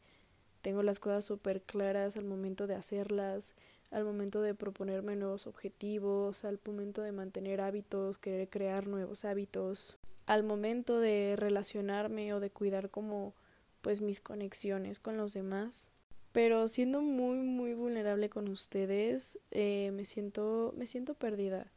tengo 0.62 0.82
las 0.82 1.00
cosas 1.00 1.24
súper 1.26 1.60
claras 1.60 2.16
al 2.16 2.24
momento 2.24 2.66
de 2.66 2.74
hacerlas, 2.74 3.54
al 3.94 4.04
momento 4.04 4.42
de 4.42 4.56
proponerme 4.56 5.14
nuevos 5.14 5.46
objetivos, 5.46 6.44
al 6.44 6.58
momento 6.66 7.00
de 7.00 7.12
mantener 7.12 7.60
hábitos, 7.60 8.18
querer 8.18 8.48
crear 8.48 8.88
nuevos 8.88 9.24
hábitos, 9.24 9.96
al 10.26 10.42
momento 10.42 10.98
de 10.98 11.36
relacionarme 11.38 12.34
o 12.34 12.40
de 12.40 12.50
cuidar 12.50 12.90
como 12.90 13.34
pues 13.82 14.00
mis 14.00 14.20
conexiones 14.20 14.98
con 14.98 15.16
los 15.16 15.32
demás. 15.32 15.92
Pero 16.32 16.66
siendo 16.66 17.02
muy 17.02 17.38
muy 17.38 17.74
vulnerable 17.74 18.28
con 18.28 18.48
ustedes, 18.48 19.38
eh, 19.52 19.92
me 19.92 20.04
siento 20.04 20.74
me 20.76 20.88
siento 20.88 21.14
perdida. 21.14 21.70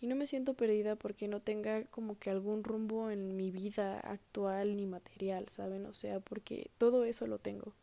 Y 0.00 0.06
no 0.06 0.16
me 0.16 0.26
siento 0.26 0.54
perdida 0.54 0.96
porque 0.96 1.28
no 1.28 1.40
tenga 1.42 1.84
como 1.84 2.18
que 2.18 2.30
algún 2.30 2.64
rumbo 2.64 3.10
en 3.10 3.36
mi 3.36 3.50
vida 3.50 4.00
actual 4.00 4.74
ni 4.74 4.86
material, 4.86 5.48
¿saben? 5.48 5.84
O 5.84 5.92
sea, 5.92 6.20
porque 6.20 6.70
todo 6.78 7.04
eso 7.04 7.26
lo 7.26 7.38
tengo. 7.38 7.74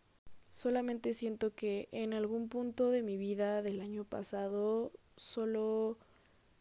Solamente 0.55 1.11
siento 1.11 1.53
que 1.53 1.89
en 1.91 2.13
algún 2.13 2.47
punto 2.47 2.89
de 2.89 3.03
mi 3.03 3.17
vida 3.17 3.61
del 3.61 3.81
año 3.81 4.05
pasado 4.05 4.93
solo 5.17 5.97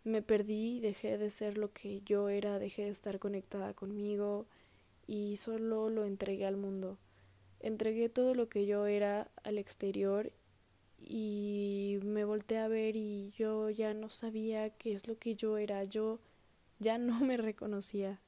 me 0.03 0.21
perdí, 0.21 0.81
dejé 0.81 1.17
de 1.17 1.31
ser 1.31 1.57
lo 1.57 1.73
que 1.73 2.01
yo 2.01 2.29
era, 2.29 2.59
dejé 2.59 2.87
de 2.87 2.91
estar 2.91 3.21
conectada 3.21 3.73
conmigo 3.73 4.47
y 5.07 5.37
solo 5.37 5.91
lo 5.91 6.05
entregué 6.05 6.45
al 6.45 6.57
mundo. 6.57 6.99
Entregué 7.61 8.09
todo 8.09 8.35
lo 8.35 8.49
que 8.49 8.67
yo 8.67 8.87
era 8.87 9.31
al 9.45 9.59
exterior 9.59 10.33
y 10.99 12.01
me 12.03 12.25
volteé 12.25 12.59
a 12.59 12.67
ver 12.67 12.97
y 12.97 13.31
yo 13.39 13.71
ya 13.71 13.95
no 13.95 14.11
sabía 14.11 14.71
qué 14.71 14.91
es 14.91 15.07
lo 15.07 15.19
que 15.19 15.37
yo 15.37 15.57
era, 15.57 15.85
yo 15.85 16.19
ya 16.81 16.99
no 16.99 17.21
me 17.25 17.37
reconocía. 17.37 18.21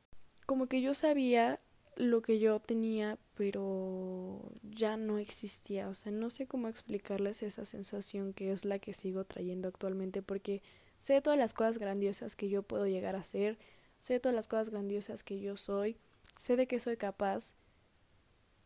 Como 0.46 0.68
que 0.68 0.80
yo 0.80 0.94
sabía 0.94 1.58
lo 1.96 2.22
que 2.22 2.38
yo 2.38 2.60
tenía, 2.60 3.18
pero 3.34 4.52
ya 4.62 4.96
no 4.96 5.18
existía. 5.18 5.88
O 5.88 5.94
sea, 5.94 6.12
no 6.12 6.30
sé 6.30 6.46
cómo 6.46 6.68
explicarles 6.68 7.42
esa 7.42 7.64
sensación 7.64 8.32
que 8.32 8.52
es 8.52 8.64
la 8.64 8.78
que 8.78 8.92
sigo 8.92 9.24
trayendo 9.24 9.68
actualmente, 9.68 10.22
porque 10.22 10.62
sé 10.98 11.20
todas 11.20 11.38
las 11.38 11.54
cosas 11.54 11.78
grandiosas 11.78 12.36
que 12.36 12.48
yo 12.48 12.62
puedo 12.62 12.86
llegar 12.86 13.16
a 13.16 13.24
ser, 13.24 13.58
sé 13.98 14.20
todas 14.20 14.34
las 14.34 14.46
cosas 14.46 14.70
grandiosas 14.70 15.24
que 15.24 15.40
yo 15.40 15.56
soy, 15.56 15.96
sé 16.36 16.56
de 16.56 16.66
qué 16.66 16.80
soy 16.80 16.96
capaz, 16.96 17.54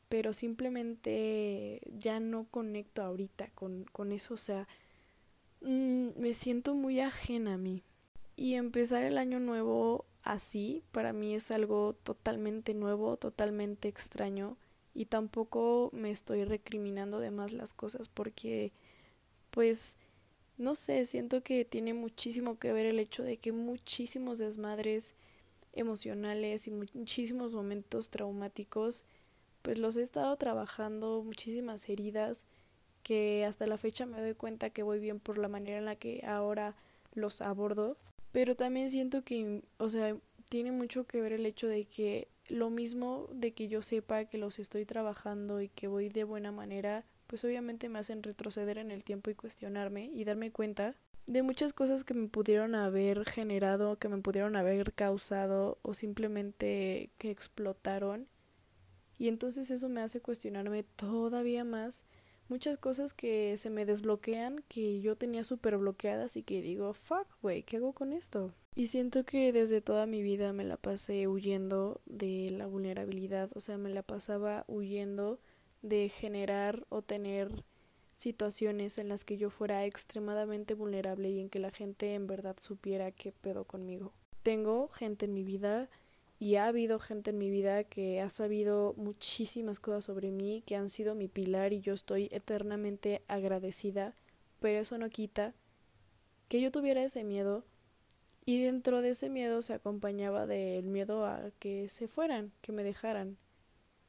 pero 0.08 0.32
simplemente 0.32 1.80
ya 1.99 2.18
no 2.18 2.44
conecto 2.50 3.02
ahorita 3.02 3.50
con, 3.54 3.84
con 3.92 4.10
eso. 4.12 4.34
O 4.34 4.38
sea, 4.38 4.66
mm, 5.60 6.08
me 6.16 6.34
siento 6.34 6.75
muy 6.75 7.00
ajena 7.00 7.54
a 7.54 7.58
mí. 7.58 7.84
Y 8.40 8.54
empezar 8.54 9.02
el 9.02 9.18
año 9.18 9.38
nuevo 9.38 10.06
así 10.23 10.82
para 10.92 11.12
mí 11.12 11.35
es 11.35 11.50
algo 11.50 11.94
totalmente 12.02 12.73
nuevo, 12.73 13.18
totalmente 13.18 13.87
extraño 13.87 14.56
y 14.94 15.04
tampoco 15.04 15.90
me 15.92 16.11
estoy 16.11 16.44
recriminando 16.44 17.18
de 17.18 17.30
más 17.30 17.52
las 17.52 17.75
cosas 17.75 18.09
porque 18.09 18.73
pues 19.50 19.99
no 20.56 20.75
sé, 20.75 21.04
siento 21.04 21.42
que 21.42 21.66
tiene 21.66 21.92
muchísimo 21.92 22.59
que 22.59 22.73
ver 22.73 22.87
el 22.87 22.99
hecho 22.99 23.23
de 23.23 23.37
que 23.37 23.52
muchísimos 23.52 24.38
desmadres 24.38 25.14
emocionales 25.75 26.66
y 26.66 26.70
muchísimos 26.70 27.54
momentos 27.54 28.09
traumáticos 28.09 29.04
pues 29.61 29.76
los 29.76 29.99
he 29.99 30.02
estado 30.02 30.35
trabajando, 30.37 31.23
muchísimas 31.23 31.87
heridas 31.90 32.47
que 33.02 33.44
hasta 33.44 33.66
la 33.66 33.76
fecha 33.76 34.06
me 34.06 34.18
doy 34.18 34.32
cuenta 34.32 34.70
que 34.70 34.82
voy 34.82 34.99
bien 34.99 35.20
por 35.20 35.37
la 35.37 35.49
manera 35.49 35.76
en 35.76 35.85
la 35.85 35.97
que 35.97 36.23
ahora 36.25 36.75
los 37.12 37.42
abordo 37.42 37.99
pero 38.32 38.56
también 38.56 38.90
siento 38.90 39.22
que, 39.22 39.62
o 39.78 39.88
sea, 39.88 40.16
tiene 40.49 40.72
mucho 40.72 41.06
que 41.06 41.20
ver 41.20 41.32
el 41.32 41.46
hecho 41.46 41.68
de 41.68 41.84
que 41.87 42.28
lo 42.49 42.70
mismo 42.70 43.28
de 43.32 43.52
que 43.52 43.68
yo 43.68 43.82
sepa 43.82 44.25
que 44.25 44.38
los 44.38 44.58
estoy 44.58 44.84
trabajando 44.84 45.60
y 45.60 45.68
que 45.68 45.87
voy 45.87 46.08
de 46.08 46.25
buena 46.25 46.52
manera, 46.52 47.04
pues 47.26 47.44
obviamente 47.44 47.88
me 47.88 48.00
hacen 48.00 48.22
retroceder 48.22 48.78
en 48.78 48.90
el 48.90 49.04
tiempo 49.04 49.30
y 49.30 49.34
cuestionarme 49.34 50.10
y 50.12 50.25
darme 50.25 50.50
cuenta 50.50 50.96
de 51.26 51.42
muchas 51.42 51.72
cosas 51.72 52.02
que 52.02 52.14
me 52.14 52.28
pudieron 52.28 52.75
haber 52.75 53.25
generado, 53.25 53.99
que 53.99 54.08
me 54.08 54.18
pudieron 54.18 54.56
haber 54.56 54.92
causado 54.92 55.78
o 55.82 55.94
simplemente 55.94 57.10
que 57.18 57.30
explotaron. 57.30 58.26
Y 59.16 59.28
entonces 59.28 59.70
eso 59.70 59.88
me 59.88 60.00
hace 60.00 60.20
cuestionarme 60.20 60.82
todavía 60.82 61.62
más 61.62 62.04
muchas 62.50 62.76
cosas 62.76 63.14
que 63.14 63.57
se 63.57 63.71
me 63.71 63.87
desbloquean 63.87 64.62
que 64.69 65.00
yo 65.00 65.16
tenía 65.16 65.45
súper 65.45 65.78
bloqueadas 65.78 66.37
y 66.37 66.42
que 66.42 66.61
digo, 66.61 66.92
fuck, 66.92 67.26
güey, 67.40 67.62
¿qué 67.62 67.78
hago 67.78 67.92
con 67.92 68.12
esto? 68.12 68.52
Y 68.75 68.88
siento 68.88 69.25
que 69.25 69.52
desde 69.52 69.80
toda 69.80 70.07
mi 70.07 70.23
vida 70.23 70.52
me 70.52 70.64
la 70.64 70.76
pasé 70.76 71.28
huyendo 71.28 72.00
de 72.07 72.50
la 72.50 72.66
vulnerabilidad, 72.66 73.50
o 73.54 73.61
sea, 73.61 73.78
me 73.78 73.90
la 73.90 74.02
pasaba 74.02 74.64
huyendo 74.69 75.40
de 75.83 76.09
generar 76.09 76.87
o 76.88 77.02
tener 77.02 77.64
situaciones 78.14 78.99
en 78.99 79.09
las 79.09 79.25
que 79.25 79.38
yo 79.38 79.49
fuera 79.49 79.87
extremadamente 79.87 80.75
vulnerable 80.75 81.30
y 81.30 81.40
en 81.40 81.49
que 81.49 81.59
la 81.59 81.71
gente 81.71 82.14
en 82.14 82.26
verdad 82.26 82.57
supiera 82.61 83.12
qué 83.12 83.33
pedo 83.33 83.64
conmigo. 83.64 84.12
Tengo 84.42 84.88
gente 84.88 85.25
en 85.25 85.35
mi 85.35 85.45
vida 85.45 85.88
y 86.40 86.56
ha 86.56 86.68
habido 86.68 86.99
gente 86.99 87.30
en 87.30 87.38
mi 87.38 87.50
vida 87.50 87.85
que 87.85 88.23
ha 88.23 88.30
sabido 88.30 88.94
muchísimas 88.97 89.78
cosas 89.78 90.06
sobre 90.06 90.30
mí, 90.30 90.62
que 90.64 90.75
han 90.75 90.88
sido 90.88 91.14
mi 91.14 91.28
pilar 91.28 91.75
y 91.75 91.82
yo 91.82 91.92
estoy 91.92 92.30
eternamente 92.32 93.20
agradecida, 93.28 94.14
pero 94.59 94.80
eso 94.80 94.97
no 94.97 95.11
quita 95.11 95.54
que 96.49 96.62
yo 96.62 96.73
tuviera 96.73 97.04
ese 97.04 97.25
miedo 97.25 97.62
y 98.47 98.62
dentro 98.62 99.02
de 99.02 99.11
ese 99.11 99.28
miedo 99.28 99.61
se 99.61 99.75
acompañaba 99.75 100.47
del 100.47 100.87
miedo 100.87 101.26
a 101.26 101.50
que 101.59 101.90
se 101.90 102.09
fueran, 102.09 102.52
que 102.62 102.73
me 102.73 102.85
dejaran, 102.85 103.37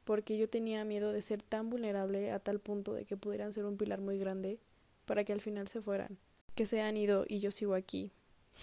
porque 0.04 0.38
yo 0.38 0.48
tenía 0.48 0.86
miedo 0.86 1.12
de 1.12 1.20
ser 1.20 1.42
tan 1.42 1.68
vulnerable 1.68 2.32
a 2.32 2.38
tal 2.38 2.60
punto 2.60 2.94
de 2.94 3.04
que 3.04 3.18
pudieran 3.18 3.52
ser 3.52 3.66
un 3.66 3.76
pilar 3.76 4.00
muy 4.00 4.18
grande 4.18 4.58
para 5.04 5.24
que 5.24 5.34
al 5.34 5.42
final 5.42 5.68
se 5.68 5.82
fueran, 5.82 6.16
que 6.54 6.64
se 6.64 6.80
han 6.80 6.96
ido 6.96 7.26
y 7.28 7.40
yo 7.40 7.50
sigo 7.50 7.74
aquí. 7.74 8.10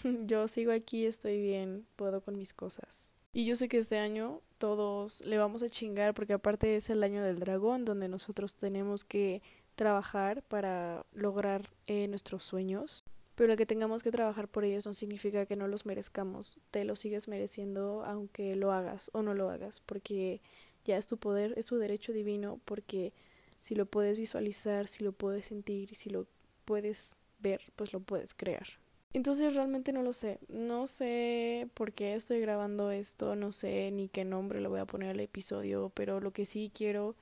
yo 0.26 0.48
sigo 0.48 0.72
aquí, 0.72 1.06
estoy 1.06 1.40
bien, 1.40 1.86
puedo 1.96 2.22
con 2.22 2.36
mis 2.36 2.54
cosas. 2.54 3.14
Y 3.32 3.46
yo 3.46 3.56
sé 3.56 3.68
que 3.68 3.78
este 3.78 4.00
año 4.00 4.42
todos 4.58 5.24
le 5.26 5.38
vamos 5.38 5.62
a 5.62 5.70
chingar 5.70 6.14
porque 6.14 6.34
aparte 6.34 6.76
es 6.76 6.90
el 6.90 7.04
año 7.04 7.24
del 7.24 7.40
dragón 7.40 7.86
donde 7.86 8.08
nosotros 8.08 8.56
tenemos 8.56 9.04
que 9.04 9.42
trabajar 9.76 10.42
para 10.44 11.06
lograr 11.14 11.70
eh, 11.88 12.08
nuestros 12.08 12.44
sueños. 12.44 13.06
Pero 13.36 13.56
que 13.56 13.66
tengamos 13.66 14.04
que 14.04 14.12
trabajar 14.12 14.50
por 14.50 14.66
ellos 14.66 14.86
no 14.86 14.94
significa 14.94 15.46
que 15.46 15.56
no 15.56 15.68
los 15.68 15.86
merezcamos. 15.86 16.60
Te 16.72 16.84
los 16.84 17.00
sigues 17.00 17.28
mereciendo 17.28 18.04
aunque 18.04 18.56
lo 18.56 18.74
hagas 18.74 19.10
o 19.14 19.22
no 19.22 19.34
lo 19.34 19.50
hagas 19.50 19.80
porque 19.80 20.42
ya 20.84 20.98
es 20.98 21.08
tu 21.08 21.18
poder, 21.18 21.54
es 21.56 21.68
tu 21.68 21.78
derecho 21.78 22.12
divino 22.12 22.60
porque 22.66 23.14
si 23.60 23.76
lo 23.76 23.86
puedes 23.86 24.18
visualizar, 24.18 24.88
si 24.88 25.04
lo 25.04 25.12
puedes 25.12 25.46
sentir, 25.46 25.96
si 25.96 26.10
lo 26.10 26.28
puedes 26.66 27.16
ver, 27.40 27.62
pues 27.76 27.94
lo 27.94 28.00
puedes 28.00 28.34
crear. 28.34 28.68
Entonces 29.14 29.56
realmente 29.56 29.92
no 29.92 30.04
lo 30.04 30.14
sé. 30.14 30.40
No 30.48 30.88
sé 30.88 31.68
por 31.74 31.94
qué 31.94 32.14
estoy 32.14 32.40
grabando 32.40 32.92
esto, 32.92 33.36
no 33.36 33.52
sé 33.52 33.92
ni 33.92 34.08
qué 34.08 34.24
nombre 34.24 34.62
le 34.62 34.68
voy 34.68 34.80
a 34.80 34.86
poner 34.86 35.10
al 35.10 35.20
episodio, 35.20 35.92
pero 35.94 36.20
lo 36.20 36.32
que 36.32 36.46
sí 36.46 36.72
quiero 36.74 37.16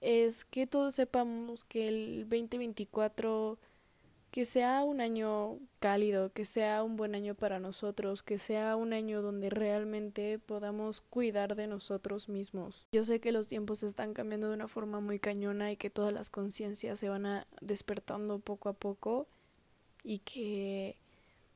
es 0.00 0.44
que 0.44 0.66
todos 0.66 0.94
sepamos 0.94 1.64
que 1.64 1.88
el 1.88 2.28
2024 2.28 3.58
que 4.30 4.44
sea 4.44 4.84
un 4.84 5.00
año 5.00 5.58
cálido, 5.78 6.32
que 6.32 6.44
sea 6.44 6.82
un 6.82 6.96
buen 6.96 7.14
año 7.14 7.34
para 7.34 7.58
nosotros, 7.60 8.22
que 8.22 8.38
sea 8.38 8.76
un 8.76 8.92
año 8.92 9.22
donde 9.22 9.48
realmente 9.50 10.38
podamos 10.38 11.00
cuidar 11.00 11.56
de 11.56 11.66
nosotros 11.66 12.28
mismos. 12.28 12.86
Yo 12.92 13.04
sé 13.04 13.20
que 13.20 13.32
los 13.32 13.48
tiempos 13.48 13.82
están 13.82 14.12
cambiando 14.12 14.48
de 14.48 14.54
una 14.54 14.68
forma 14.68 15.00
muy 15.00 15.18
cañona 15.18 15.72
y 15.72 15.76
que 15.76 15.90
todas 15.90 16.12
las 16.12 16.30
conciencias 16.30 16.98
se 16.98 17.08
van 17.08 17.26
a 17.26 17.46
despertando 17.60 18.38
poco 18.38 18.68
a 18.68 18.74
poco 18.74 19.26
y 20.08 20.20
que 20.20 20.96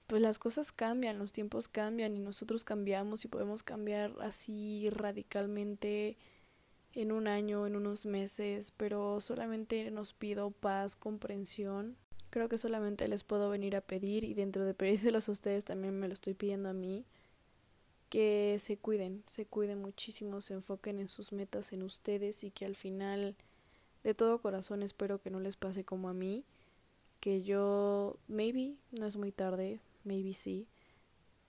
pues 0.06 0.20
las 0.20 0.38
cosas 0.38 0.72
cambian, 0.72 1.18
los 1.18 1.32
tiempos 1.32 1.68
cambian 1.68 2.14
y 2.14 2.18
nosotros 2.18 2.64
cambiamos 2.64 3.24
y 3.24 3.28
podemos 3.28 3.62
cambiar 3.62 4.12
así 4.20 4.90
radicalmente 4.90 6.18
en 6.92 7.12
un 7.12 7.28
año, 7.28 7.66
en 7.66 7.76
unos 7.76 8.04
meses, 8.04 8.70
pero 8.76 9.22
solamente 9.22 9.90
nos 9.90 10.12
pido 10.12 10.50
paz, 10.50 10.96
comprensión. 10.96 11.96
Creo 12.28 12.50
que 12.50 12.58
solamente 12.58 13.08
les 13.08 13.24
puedo 13.24 13.48
venir 13.48 13.74
a 13.74 13.80
pedir 13.80 14.22
y 14.24 14.34
dentro 14.34 14.66
de 14.66 14.74
pedírselos 14.74 15.30
a 15.30 15.32
ustedes 15.32 15.64
también 15.64 15.98
me 15.98 16.06
lo 16.06 16.12
estoy 16.12 16.34
pidiendo 16.34 16.68
a 16.68 16.74
mí 16.74 17.06
que 18.10 18.56
se 18.58 18.76
cuiden, 18.76 19.24
se 19.26 19.46
cuiden 19.46 19.80
muchísimo, 19.80 20.42
se 20.42 20.52
enfoquen 20.52 21.00
en 21.00 21.08
sus 21.08 21.32
metas, 21.32 21.72
en 21.72 21.82
ustedes 21.82 22.44
y 22.44 22.50
que 22.50 22.66
al 22.66 22.76
final 22.76 23.34
de 24.04 24.12
todo 24.12 24.42
corazón 24.42 24.82
espero 24.82 25.22
que 25.22 25.30
no 25.30 25.40
les 25.40 25.56
pase 25.56 25.84
como 25.84 26.10
a 26.10 26.12
mí 26.12 26.44
que 27.22 27.44
yo, 27.44 28.18
maybe, 28.26 28.74
no 28.90 29.06
es 29.06 29.16
muy 29.16 29.30
tarde, 29.30 29.78
maybe 30.02 30.34
sí, 30.34 30.66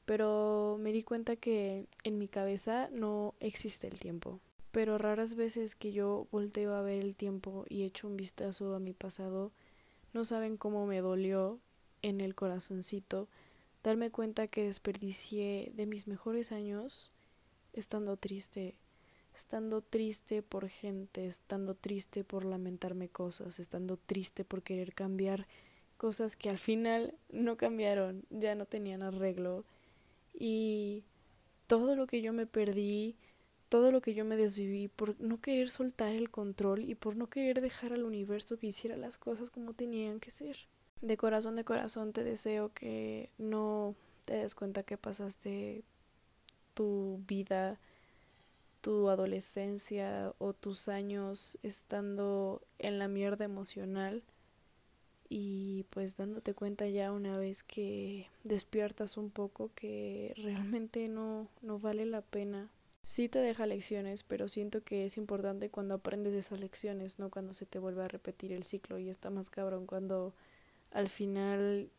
pero 0.06 0.78
me 0.80 0.92
di 0.92 1.02
cuenta 1.02 1.36
que 1.36 1.88
en 2.04 2.20
mi 2.20 2.28
cabeza 2.28 2.90
no 2.92 3.34
existe 3.40 3.88
el 3.88 3.98
tiempo. 3.98 4.40
Pero 4.72 5.00
raras 5.00 5.34
veces 5.34 5.74
que 5.74 5.92
yo 5.92 6.28
volteo 6.32 6.76
a 6.76 6.84
ver 6.84 7.02
el 7.02 7.16
tiempo 7.16 7.66
y 7.70 7.86
echo 7.86 8.08
un 8.08 8.18
vistazo 8.18 8.76
a 8.76 8.80
mi 8.80 8.94
pasado, 8.94 9.52
no 10.14 10.26
saben 10.26 10.58
cómo 10.58 10.86
me 10.86 11.02
dolió 11.02 11.60
en 12.04 12.22
el 12.22 12.36
corazoncito 12.36 13.28
darme 13.82 14.12
cuenta 14.12 14.48
que 14.48 14.66
desperdicié 14.66 15.72
de 15.74 15.88
mis 15.88 16.08
mejores 16.08 16.52
años 16.52 17.12
estando 17.74 18.16
triste, 18.16 18.76
estando 19.36 19.82
triste 19.82 20.42
por 20.42 20.70
gente, 20.70 21.26
estando 21.26 21.76
triste 21.76 22.24
por 22.24 22.46
lamentarme 22.46 23.10
cosas, 23.10 23.60
estando 23.60 23.98
triste 23.98 24.46
por 24.46 24.62
querer 24.62 24.94
cambiar 24.94 25.48
cosas 25.98 26.36
que 26.36 26.50
al 26.50 26.60
final 26.60 27.14
no 27.30 27.58
cambiaron, 27.58 28.24
ya 28.30 28.56
no 28.56 28.66
tenían 28.66 29.02
arreglo 29.02 29.64
y 30.34 31.04
todo 31.68 31.96
lo 31.96 32.08
que 32.08 32.22
yo 32.22 32.34
me 32.34 32.46
perdí, 32.46 33.16
todo 33.70 33.92
lo 33.92 34.02
que 34.02 34.14
yo 34.14 34.26
me 34.26 34.38
desviví 34.38 34.88
por 34.88 35.20
no 35.20 35.42
querer 35.42 35.70
soltar 35.70 36.14
el 36.14 36.30
control 36.30 36.84
y 36.88 36.96
por 36.96 37.16
no 37.16 37.28
querer 37.28 37.62
dejar 37.62 37.94
al 37.94 38.04
universo 38.04 38.58
que 38.58 38.68
hiciera 38.68 38.98
las 38.98 39.18
cosas 39.18 39.50
como 39.50 39.74
tenían 39.74 40.20
que 40.20 40.30
ser. 40.30 40.58
De 41.02 41.18
corazón 41.18 41.56
de 41.56 41.64
corazón 41.64 42.14
te 42.14 42.24
deseo 42.24 42.72
que 42.74 43.30
no 43.38 43.96
te 44.26 44.36
des 44.36 44.56
cuenta 44.56 44.84
que 44.84 44.98
pasaste 44.98 45.84
tu 46.74 47.20
vida, 47.28 47.80
tu 48.84 49.10
adolescencia 49.10 50.34
o 50.40 50.52
tus 50.52 50.90
años 50.90 51.58
estando 51.64 52.62
en 52.80 53.00
la 53.00 53.08
mierda 53.08 53.46
emocional 53.46 54.24
y 55.30 55.86
pues 55.90 56.18
dándote 56.18 56.54
cuenta 56.54 56.86
ya 56.90 57.14
una 57.14 57.38
vez 57.38 57.64
que 57.64 58.28
despiertas 58.44 59.16
un 59.16 59.30
poco 59.30 59.72
que 59.74 60.34
realmente 60.36 61.08
no, 61.08 61.48
no 61.62 61.80
vale 61.80 62.06
la 62.06 62.20
pena. 62.20 62.70
Sí 63.04 63.30
te 63.30 63.40
deja 63.40 63.66
lecciones, 63.68 64.24
pero 64.24 64.50
siento 64.50 64.84
que 64.84 65.06
es 65.06 65.16
importante 65.16 65.70
cuando 65.70 65.94
aprendes 65.96 66.34
esas 66.34 66.60
lecciones, 66.60 67.20
no 67.20 67.30
cuando 67.30 67.54
se 67.54 67.66
te 67.66 67.80
vuelve 67.80 68.04
a 68.04 68.10
repetir 68.10 68.52
el 68.52 68.64
ciclo 68.64 69.00
y 69.00 69.08
está 69.08 69.30
más 69.30 69.50
cabrón 69.50 69.86
cuando 69.86 70.34
al 70.92 71.08
final 71.08 71.90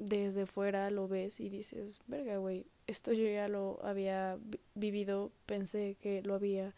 desde 0.00 0.46
fuera 0.46 0.90
lo 0.90 1.08
ves 1.08 1.40
y 1.40 1.50
dices, 1.50 2.00
verga, 2.06 2.38
güey, 2.38 2.66
esto 2.86 3.12
yo 3.12 3.24
ya 3.28 3.48
lo 3.48 3.78
había 3.84 4.38
vivido, 4.74 5.30
pensé 5.46 5.96
que 6.00 6.22
lo 6.22 6.34
había 6.34 6.74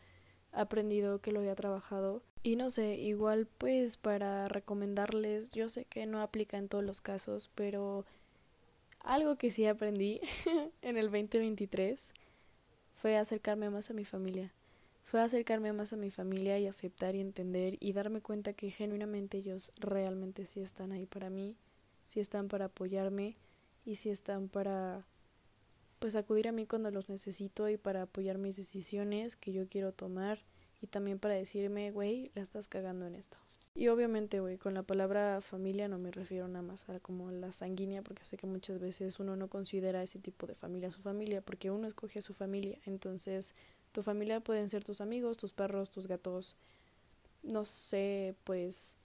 aprendido, 0.51 1.21
que 1.21 1.33
lo 1.33 1.41
había 1.41 1.55
trabajado. 1.55 2.23
Y 2.43 2.57
no 2.57 2.69
sé, 2.69 2.97
igual 2.97 3.47
pues 3.47 3.97
para 3.97 4.49
recomendarles, 4.49 5.51
yo 5.51 5.69
sé 5.69 5.85
que 5.85 6.05
no 6.07 6.21
aplica 6.21 6.59
en 6.59 6.69
todos 6.69 6.85
los 6.85 7.01
casos, 7.01 7.51
pero 7.55 8.05
algo 9.01 9.37
que 9.37 9.53
sí 9.53 9.67
aprendí 9.67 10.21
en 10.83 10.97
el 10.97 11.07
2023 11.11 12.13
fue 12.95 13.17
acercarme 13.17 13.71
más 13.71 13.91
a 13.91 13.95
mi 13.95 14.05
familia. 14.05 14.53
Fue 15.05 15.21
acercarme 15.21 15.73
más 15.73 15.93
a 15.93 15.97
mi 15.97 16.11
familia 16.11 16.59
y 16.59 16.67
aceptar 16.67 17.15
y 17.15 17.21
entender 17.21 17.77
y 17.79 17.93
darme 17.93 18.21
cuenta 18.21 18.55
que 18.55 18.71
genuinamente 18.71 19.39
ellos 19.39 19.73
realmente 19.79 20.47
sí 20.47 20.61
están 20.61 20.91
ahí 20.91 21.07
para 21.07 21.31
mí 21.31 21.57
si 22.13 22.21
están 22.21 22.49
para 22.49 22.67
apoyarme 22.67 23.37
y 23.87 23.95
si 23.95 24.11
están 24.11 24.51
para 24.51 25.07
pues 25.99 26.15
acudir 26.15 26.47
a 26.47 26.53
mí 26.53 26.67
cuando 26.67 26.91
los 26.91 27.09
necesito 27.09 27.71
y 27.71 27.79
para 27.79 28.03
apoyar 28.03 28.37
mis 28.37 28.57
decisiones 28.59 29.35
que 29.35 29.51
yo 29.51 29.67
quiero 29.67 29.93
tomar 29.93 30.39
y 30.83 30.89
también 30.89 31.19
para 31.19 31.33
decirme, 31.33 31.91
güey, 31.91 32.31
la 32.35 32.43
estás 32.43 32.69
cagando 32.69 33.07
en 33.07 33.15
esto. 33.15 33.39
Y 33.75 33.89
obviamente, 33.89 34.41
güey, 34.41 34.59
con 34.59 34.75
la 34.75 34.83
palabra 34.83 35.41
familia 35.41 35.89
no 35.89 35.99
me 35.99 36.11
refiero 36.11 36.49
nada 36.49 36.61
más 36.61 36.87
a 36.91 37.01
como 37.01 37.31
la 37.31 37.51
sanguínea, 37.51 38.03
porque 38.03 38.27
sé 38.27 38.37
que 38.37 38.47
muchas 38.47 38.79
veces 38.79 39.19
uno 39.19 39.35
no 39.35 39.49
considera 39.49 40.03
ese 40.03 40.19
tipo 40.19 40.47
de 40.47 40.55
familia 40.55 40.91
su 40.91 41.01
familia, 41.01 41.41
porque 41.41 41.71
uno 41.71 41.87
escoge 41.87 42.19
a 42.19 42.23
su 42.23 42.35
familia. 42.35 42.79
Entonces, 42.85 43.55
tu 43.93 44.03
familia 44.03 44.41
pueden 44.41 44.69
ser 44.69 44.85
tus 44.85 45.01
amigos, 45.01 45.39
tus 45.39 45.55
perros, 45.55 45.91
tus 45.91 46.09
gatos, 46.09 46.57
no 47.43 47.65
sé, 47.65 48.35
pues, 48.45 48.99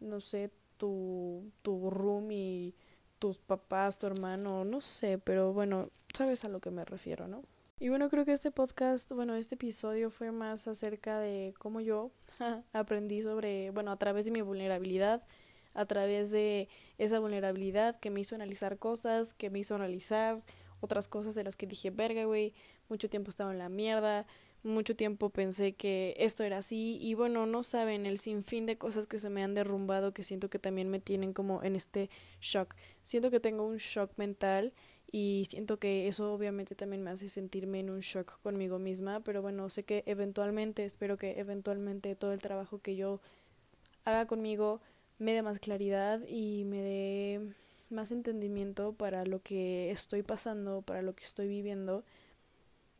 no 0.00 0.22
sé, 0.22 0.50
tu, 0.76 1.50
tu 1.62 1.90
roomie, 1.90 2.74
tus 3.18 3.38
papás, 3.38 3.98
tu 3.98 4.06
hermano, 4.06 4.64
no 4.64 4.80
sé, 4.80 5.18
pero 5.18 5.52
bueno, 5.52 5.90
sabes 6.14 6.44
a 6.44 6.48
lo 6.48 6.60
que 6.60 6.70
me 6.70 6.84
refiero, 6.84 7.28
¿no? 7.28 7.42
Y 7.78 7.90
bueno, 7.90 8.08
creo 8.08 8.24
que 8.24 8.32
este 8.32 8.50
podcast, 8.50 9.12
bueno, 9.12 9.34
este 9.34 9.54
episodio 9.54 10.10
fue 10.10 10.32
más 10.32 10.66
acerca 10.66 11.18
de 11.18 11.52
cómo 11.58 11.80
yo 11.80 12.10
aprendí 12.72 13.22
sobre, 13.22 13.70
bueno, 13.70 13.90
a 13.90 13.98
través 13.98 14.24
de 14.24 14.30
mi 14.30 14.40
vulnerabilidad, 14.40 15.26
a 15.74 15.84
través 15.84 16.30
de 16.30 16.68
esa 16.96 17.18
vulnerabilidad 17.18 17.96
que 17.96 18.08
me 18.08 18.20
hizo 18.20 18.34
analizar 18.34 18.78
cosas, 18.78 19.34
que 19.34 19.50
me 19.50 19.58
hizo 19.58 19.74
analizar 19.74 20.42
otras 20.80 21.06
cosas 21.06 21.34
de 21.34 21.44
las 21.44 21.56
que 21.56 21.66
dije, 21.66 21.90
verga, 21.90 22.24
güey, 22.24 22.54
mucho 22.88 23.10
tiempo 23.10 23.28
estaba 23.28 23.52
en 23.52 23.58
la 23.58 23.68
mierda, 23.68 24.26
mucho 24.66 24.96
tiempo 24.96 25.30
pensé 25.30 25.72
que 25.74 26.14
esto 26.18 26.44
era 26.44 26.58
así 26.58 26.98
y 27.00 27.14
bueno, 27.14 27.46
no 27.46 27.62
saben 27.62 28.04
el 28.06 28.18
sinfín 28.18 28.66
de 28.66 28.76
cosas 28.76 29.06
que 29.06 29.18
se 29.18 29.30
me 29.30 29.42
han 29.42 29.54
derrumbado 29.54 30.12
que 30.12 30.22
siento 30.22 30.50
que 30.50 30.58
también 30.58 30.90
me 30.90 31.00
tienen 31.00 31.32
como 31.32 31.62
en 31.62 31.76
este 31.76 32.10
shock. 32.40 32.74
Siento 33.02 33.30
que 33.30 33.40
tengo 33.40 33.66
un 33.66 33.78
shock 33.78 34.10
mental 34.16 34.72
y 35.10 35.46
siento 35.48 35.78
que 35.78 36.08
eso 36.08 36.32
obviamente 36.32 36.74
también 36.74 37.02
me 37.02 37.10
hace 37.10 37.28
sentirme 37.28 37.80
en 37.80 37.90
un 37.90 38.00
shock 38.00 38.40
conmigo 38.42 38.78
misma, 38.78 39.20
pero 39.20 39.40
bueno, 39.40 39.70
sé 39.70 39.84
que 39.84 40.02
eventualmente, 40.06 40.84
espero 40.84 41.16
que 41.16 41.38
eventualmente 41.38 42.16
todo 42.16 42.32
el 42.32 42.40
trabajo 42.40 42.80
que 42.80 42.96
yo 42.96 43.20
haga 44.04 44.26
conmigo 44.26 44.80
me 45.18 45.32
dé 45.32 45.42
más 45.42 45.58
claridad 45.58 46.20
y 46.28 46.64
me 46.64 46.82
dé 46.82 47.40
más 47.88 48.10
entendimiento 48.10 48.92
para 48.92 49.24
lo 49.24 49.40
que 49.40 49.90
estoy 49.90 50.22
pasando, 50.22 50.82
para 50.82 51.02
lo 51.02 51.14
que 51.14 51.24
estoy 51.24 51.48
viviendo 51.48 52.04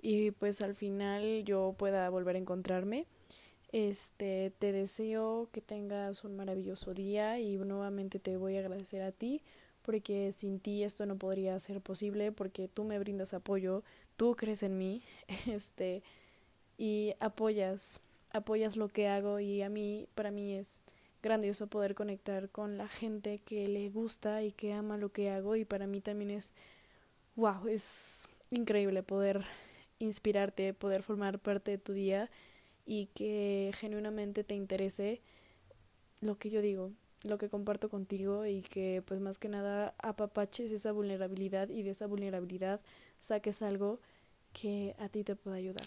y 0.01 0.31
pues 0.33 0.61
al 0.61 0.75
final 0.75 1.45
yo 1.45 1.75
pueda 1.79 2.09
volver 2.11 2.37
a 2.37 2.41
encontrarme. 2.41 3.07
Este, 3.73 4.53
te 4.59 4.73
deseo 4.73 5.49
que 5.53 5.61
tengas 5.61 6.25
un 6.25 6.37
maravilloso 6.37 6.95
día 6.95 7.41
y 7.41 7.57
nuevamente 7.57 8.19
te 8.19 8.37
voy 8.37 8.57
a 8.57 8.61
agradecer 8.61 9.03
a 9.03 9.13
ti 9.13 9.43
porque 9.83 10.33
sin 10.33 10.59
ti 10.59 10.83
esto 10.83 11.07
no 11.07 11.17
podría 11.17 11.59
ser 11.61 11.81
posible 11.81 12.33
porque 12.33 12.69
tú 12.69 12.85
me 12.85 12.99
brindas 12.99 13.35
apoyo, 13.35 13.85
tú 14.17 14.35
crees 14.35 14.63
en 14.63 14.77
mí, 14.79 15.03
este 15.47 16.03
y 16.79 17.15
apoyas, 17.21 18.03
apoyas 18.33 18.77
lo 18.77 18.89
que 18.89 19.09
hago 19.09 19.41
y 19.41 19.63
a 19.63 19.69
mí 19.69 20.09
para 20.15 20.31
mí 20.31 20.55
es 20.55 20.81
grandioso 21.23 21.69
poder 21.69 21.95
conectar 21.95 22.51
con 22.51 22.79
la 22.79 22.89
gente 22.89 23.39
que 23.39 23.69
le 23.69 23.89
gusta 23.89 24.43
y 24.43 24.53
que 24.53 24.73
ama 24.73 24.97
lo 24.97 25.11
que 25.11 25.31
hago 25.31 25.57
y 25.57 25.65
para 25.65 25.87
mí 25.87 26.01
también 26.01 26.31
es 26.31 26.53
wow, 27.37 27.69
es 27.69 28.29
increíble 28.51 29.03
poder 29.03 29.45
inspirarte, 29.99 30.75
poder 30.75 31.03
formar 31.03 31.39
parte 31.39 31.73
de 31.73 31.79
tu 31.79 31.93
día 31.93 32.31
y 32.85 33.07
que 33.15 33.73
genuinamente 33.75 34.45
te 34.45 34.55
interese 34.55 35.21
lo 36.21 36.39
que 36.39 36.51
yo 36.51 36.61
digo, 36.61 36.93
lo 37.25 37.39
que 37.39 37.49
comparto 37.49 37.89
contigo 37.89 38.47
y 38.47 38.63
que 38.63 39.03
pues 39.05 39.21
más 39.21 39.39
que 39.39 39.49
nada 39.49 39.95
apapaches 39.99 40.71
esa 40.73 40.93
vulnerabilidad 40.93 41.69
y 41.69 41.83
de 41.83 41.91
esa 41.91 42.07
vulnerabilidad 42.07 42.81
saques 43.19 43.63
algo 43.63 44.01
que 44.53 44.95
a 44.99 45.09
ti 45.09 45.25
te 45.25 45.37
pueda 45.37 45.57
ayudar. 45.57 45.87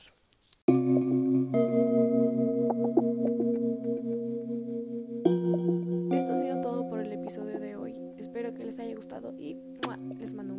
Esto 6.12 6.34
ha 6.34 6.38
sido 6.38 6.62
todo 6.62 6.88
por 6.88 7.00
el 7.00 7.12
episodio 7.14 7.60
de 7.60 7.76
hoy. 7.76 7.96
Espero 8.18 8.54
que 8.54 8.66
les 8.66 8.78
haya 8.80 8.96
gustado 8.96 9.34
y 9.40 9.58
les 10.20 10.34
mando 10.34 10.54
un 10.54 10.59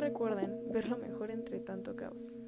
recuerden 0.00 0.72
ver 0.72 0.88
lo 0.88 0.96
mejor 0.98 1.30
entre 1.30 1.60
tanto 1.60 1.94
caos. 1.94 2.38